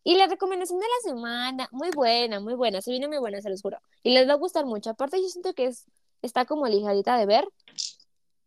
[0.06, 3.50] y la recomendación de la semana, muy buena, muy buena, se viene muy buena, se
[3.50, 3.78] los juro.
[4.04, 4.89] Y les va a gustar mucho.
[4.89, 5.86] Aparte, yo siento que es,
[6.22, 7.48] está como ligadita de ver.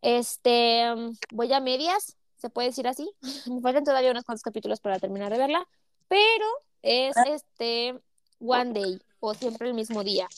[0.02, 3.10] Este, um, voy a medias, se puede decir así.
[3.46, 5.66] Me faltan todavía unos cuantos capítulos para terminar de verla.
[6.08, 6.46] Pero
[6.82, 7.98] es este
[8.40, 10.28] One Day o siempre el mismo día.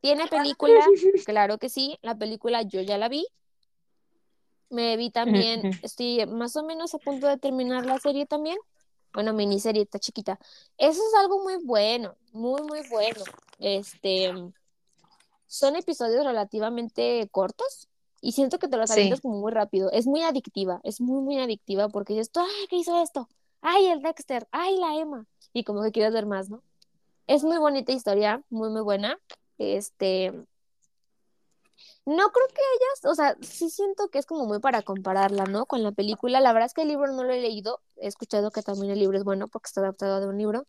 [0.00, 0.84] ¿Tiene película?
[1.26, 1.98] Claro que sí.
[2.02, 3.26] La película yo ya la vi.
[4.70, 8.56] Me vi también, estoy más o menos a punto de terminar la serie también.
[9.12, 10.38] Bueno, miniserie, está chiquita.
[10.78, 13.24] Eso es algo muy bueno, muy, muy bueno.
[13.58, 14.32] Este,
[15.48, 17.89] son episodios relativamente cortos
[18.20, 18.92] y siento que te Sí.
[18.92, 19.90] avientas como muy rápido.
[19.92, 23.28] Es muy adictiva, es muy, muy adictiva porque dices, ay, ¿qué hizo esto?
[23.62, 25.26] Ay, el Dexter, ay, la Emma.
[25.52, 26.62] Y como que quieres ver más, ¿no?
[27.26, 29.18] Es muy bonita historia, muy, muy buena.
[29.58, 30.32] Este,
[32.06, 35.66] no creo que ellas, o sea, sí siento que es como muy para compararla, ¿no?
[35.66, 36.40] Con la película.
[36.40, 37.80] La verdad es que el libro no lo he leído.
[37.96, 40.66] He escuchado que también el libro es bueno porque está adaptado de un libro.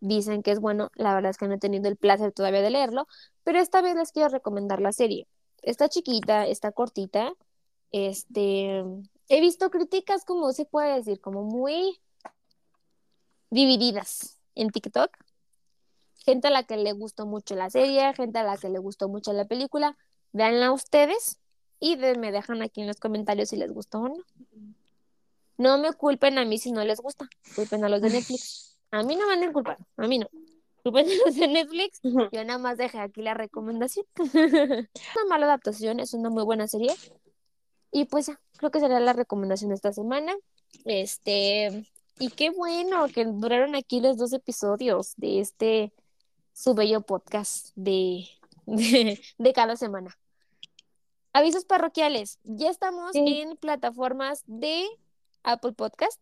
[0.00, 0.90] Dicen que es bueno.
[0.94, 3.06] La verdad es que no he tenido el placer todavía de leerlo.
[3.42, 5.26] Pero esta vez les quiero recomendar la serie.
[5.62, 7.32] Está chiquita, está cortita.
[7.90, 8.82] Este,
[9.28, 11.98] he visto críticas como se puede decir, como muy
[13.50, 15.10] divididas en TikTok.
[16.24, 19.08] Gente a la que le gustó mucho la serie, gente a la que le gustó
[19.08, 19.96] mucho la película.
[20.32, 21.38] Véanla ustedes
[21.80, 24.16] y de- me dejan aquí en los comentarios si les gustó o no.
[25.56, 28.64] No me culpen a mí si no les gusta, culpen a los de Netflix.
[28.90, 30.26] A mí no me anden culpando, a mí no.
[30.82, 34.06] Culpen a los de Netflix, yo nada más dejé aquí la recomendación.
[34.34, 34.88] una
[35.28, 36.94] mala adaptación, es una muy buena serie.
[37.90, 40.34] Y pues ya, creo que será la recomendación de esta semana.
[40.84, 41.84] Este,
[42.18, 45.92] y qué bueno que duraron aquí los dos episodios de este
[46.52, 48.28] su bello podcast de,
[48.66, 50.16] de, de cada semana.
[51.32, 52.38] Avisos parroquiales.
[52.44, 53.40] Ya estamos Sí.
[53.42, 54.86] en plataformas de
[55.42, 56.20] Apple Podcast.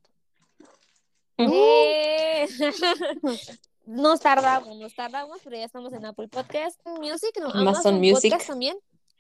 [1.39, 1.53] Ujú.
[1.55, 2.47] Eh,
[3.87, 6.81] nos tardamos, nos tardamos, pero ya estamos en Apple Podcast.
[6.87, 8.31] Music, no, Amazon Amazon, Music.
[8.33, 8.77] Podcast también.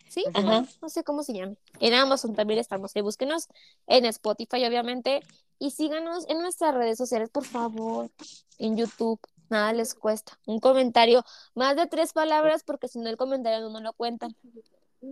[0.08, 0.64] Sí, Ajá.
[0.80, 1.54] no sé cómo se llama.
[1.80, 2.94] En Amazon también estamos.
[2.94, 3.48] ahí búsquenos
[3.86, 5.20] en Spotify, obviamente.
[5.58, 8.10] Y síganos en nuestras redes sociales, por favor.
[8.58, 9.20] En YouTube.
[9.48, 10.38] Nada les cuesta.
[10.44, 14.36] Un comentario, más de tres palabras, porque si no el comentario no nos lo cuentan.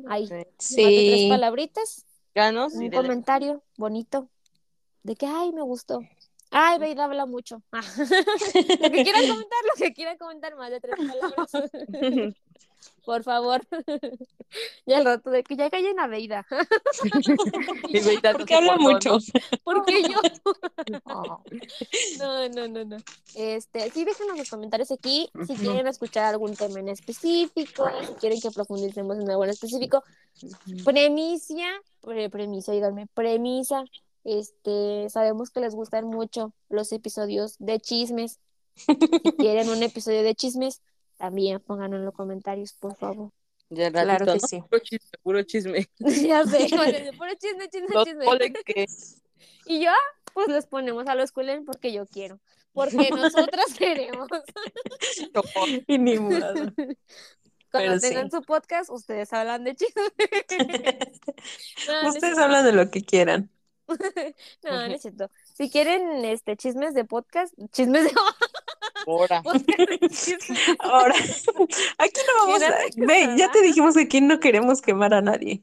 [0.08, 0.26] Ahí,
[0.58, 0.82] Sí.
[0.82, 4.28] más de tres palabritas Ganos un comentario bonito
[5.04, 6.00] de que, ay, me gustó.
[6.56, 7.62] Ay, Beida habla mucho.
[7.72, 11.50] lo que quieran comentar, lo que quieran comentar, más de tres palabras.
[13.04, 13.60] Por favor.
[14.86, 16.44] ya el rato de que ya callen a no
[18.38, 19.18] Porque habla mucho.
[19.62, 20.20] Porque yo.
[22.18, 22.96] no, no, no, no.
[23.34, 28.40] Este, sí, déjenos los comentarios aquí si quieren escuchar algún tema en específico, si quieren
[28.40, 30.02] que profundicemos en algo en específico.
[30.84, 31.54] Premisa,
[32.00, 33.84] pre- premisa, díganme, premisa.
[34.24, 38.40] Este, sabemos que les gustan mucho los episodios de chismes.
[39.24, 40.82] Si quieren un episodio de chismes,
[41.16, 43.30] también pónganlo en los comentarios, por favor.
[43.70, 44.38] Ya Claro que ¿no?
[44.40, 44.60] sí.
[44.68, 45.88] Puro chisme, puro chisme.
[45.98, 46.68] ya sé,
[47.16, 48.24] puro chisme, chisme, Los chisme.
[48.24, 48.86] polen que
[49.66, 49.92] Y yo,
[50.32, 52.40] pues los ponemos a los culen porque yo quiero.
[52.72, 54.28] Porque nosotras queremos.
[55.86, 56.72] Y ni modo.
[57.70, 58.08] Cuando Pero sí.
[58.08, 59.78] tengan su podcast, ustedes hablan de es
[62.08, 63.50] Ustedes hablan de lo que quieran.
[64.64, 65.30] No, no es cierto.
[65.54, 68.10] Si quieren este chismes de podcast, chismes de
[69.06, 69.42] ahora.
[70.78, 71.14] Ahora,
[71.98, 72.74] aquí no vamos a...
[72.96, 75.62] Ve, ya te dijimos que aquí no queremos quemar a nadie.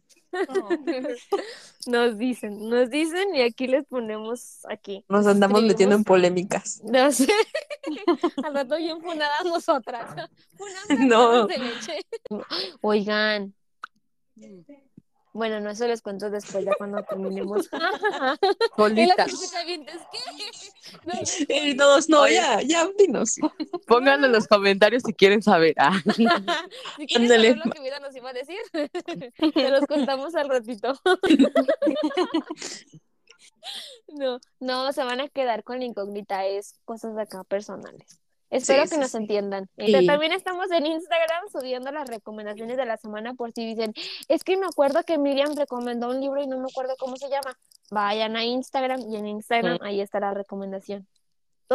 [1.88, 5.04] Nos dicen, nos dicen y aquí les ponemos aquí.
[5.10, 6.82] Nos andamos metiendo en polémicas.
[6.84, 7.28] No sé.
[8.44, 10.30] Al rato bien funadas nosotras.
[11.00, 11.48] No.
[11.48, 12.00] de leche.
[12.82, 13.54] Oigan.
[15.34, 17.70] Bueno, no, eso les cuento después, ya cuando terminemos.
[18.72, 19.26] Y Solita.
[19.26, 21.76] cuentavientes, ¿qué?
[21.76, 22.34] No, Oye.
[22.36, 23.36] ya, ya, dinos.
[23.88, 25.76] Pónganlo en los comentarios si quieren saber.
[25.78, 26.00] Ah.
[26.98, 27.50] si quieres Ándale.
[27.54, 28.58] saber lo que Vida nos iba a decir,
[29.54, 30.94] te los contamos al ratito.
[34.08, 38.21] No, no, se van a quedar con la incógnita, es cosas de acá personales.
[38.52, 39.18] Espero Sí, que sí, nos sí.
[39.18, 39.70] entiendan.
[39.78, 43.94] Este, también estamos en Instagram subiendo las recomendaciones de la semana por si dicen,
[44.28, 47.30] es que me acuerdo que Miriam recomendó un libro y no me acuerdo cómo se
[47.30, 47.58] llama.
[47.90, 51.08] Vayan a Instagram y en Instagram ahí está la recomendación.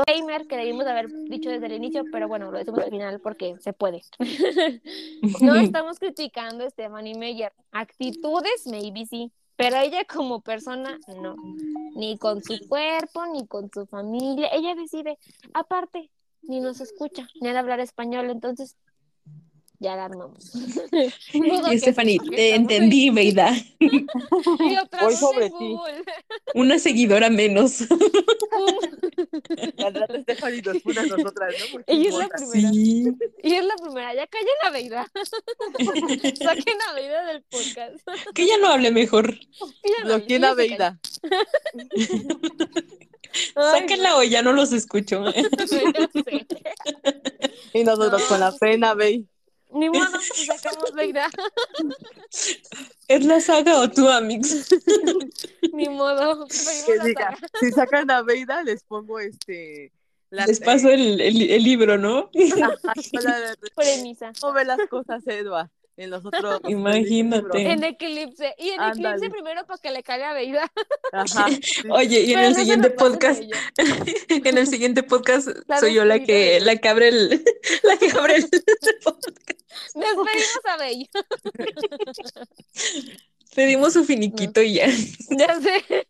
[0.06, 3.56] Gamer que debimos haber dicho desde el inicio, pero bueno, lo decimos al final porque
[3.60, 4.02] se puede.
[5.40, 7.52] No estamos criticando a Stephanie Meyer.
[7.72, 9.32] Actitudes, maybe sí.
[9.56, 11.34] Pero ella como persona, no.
[11.94, 14.48] Ni con su cuerpo, ni con su familia.
[14.52, 15.18] Ella decide.
[15.54, 16.10] Aparte,
[16.42, 18.30] ni nos escucha, ni al hablar español.
[18.30, 18.76] Entonces,
[19.78, 20.52] ya la armamos.
[21.78, 23.48] Stephanie, te entendí, Veida.
[23.48, 23.76] ahí.
[23.78, 25.76] Y otra Voy vez sobre ti.
[26.54, 27.82] Una seguidora menos.
[29.78, 31.66] Al rato Stephanie nos pone a nosotras, ¿no?
[31.72, 32.70] Porque Ella es la primera.
[32.70, 33.12] Sí.
[33.42, 34.14] Y es la primera.
[34.14, 35.12] Ya callen a Veida.
[36.38, 37.96] Saquen a Veida del podcast.
[38.34, 39.38] Que ella no hable mejor.
[39.38, 40.98] Ya no, ella a
[43.54, 45.24] Sáquenla o ya no los escucho.
[47.72, 48.28] Y nosotros No.
[48.28, 49.26] con la pena, Bey.
[49.72, 51.28] Ni modo, si sacamos Veida.
[53.08, 54.68] ¿Es la saga o tú, Amix?
[55.72, 56.46] Ni modo.
[56.96, 59.92] la diga, si sacan a Beida, les pongo este.
[60.30, 62.30] la- Les paso el, el- el libro, ¿no?
[62.54, 62.74] Ajá,
[63.12, 63.56] la.
[64.40, 65.70] ¿Cómo ve las cosas, Edua?
[65.96, 66.60] En los otros.
[66.68, 67.70] Imagínate.
[67.70, 68.54] En eclipse.
[68.58, 69.16] Y en Ándale.
[69.16, 70.70] eclipse primero para que le caiga Veida.
[71.12, 71.46] Ajá.
[71.62, 71.88] sí.
[71.90, 73.42] Oye, y en Pero el no siguiente a podcast,
[74.28, 75.48] en el siguiente podcast
[75.80, 77.44] soy yo la que, la que abre el,
[77.82, 78.50] la que abre el,
[79.94, 81.08] Despedimos a Bey.
[83.54, 84.88] pedimos su finiquito y ya.
[85.30, 86.06] Ya sé.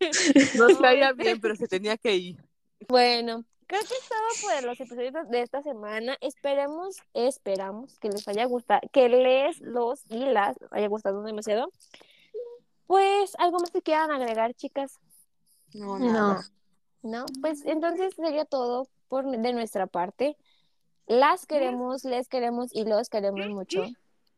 [0.56, 2.36] Nos caía bien, pero se tenía que ir.
[2.88, 6.16] Bueno, creo que es todo por los episodios de esta semana.
[6.20, 11.70] Esperemos, esperamos que les haya gustado, que les, los y las haya gustado demasiado.
[12.86, 14.98] Pues, ¿algo más que quieran agregar, chicas?
[15.74, 16.40] No, No.
[17.02, 17.24] ¿No?
[17.40, 20.36] Pues entonces sería todo por, de nuestra parte.
[21.06, 23.84] Las queremos, les queremos y los queremos mucho.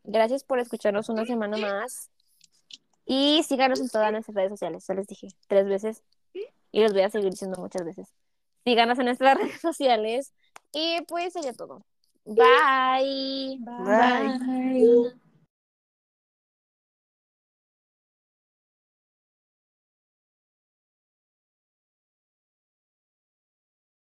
[0.04, 2.10] Gracias por escucharnos una semana más.
[3.06, 4.86] Y síganos en todas nuestras redes sociales.
[4.86, 6.02] Ya les dije tres veces.
[6.70, 8.14] Y los voy a seguir diciendo muchas veces.
[8.68, 10.34] Síganos en nuestras redes sociales.
[10.72, 11.82] Y pues sería todo.
[12.26, 13.58] Bye.
[13.60, 14.38] Bye.
[14.38, 15.27] Bye.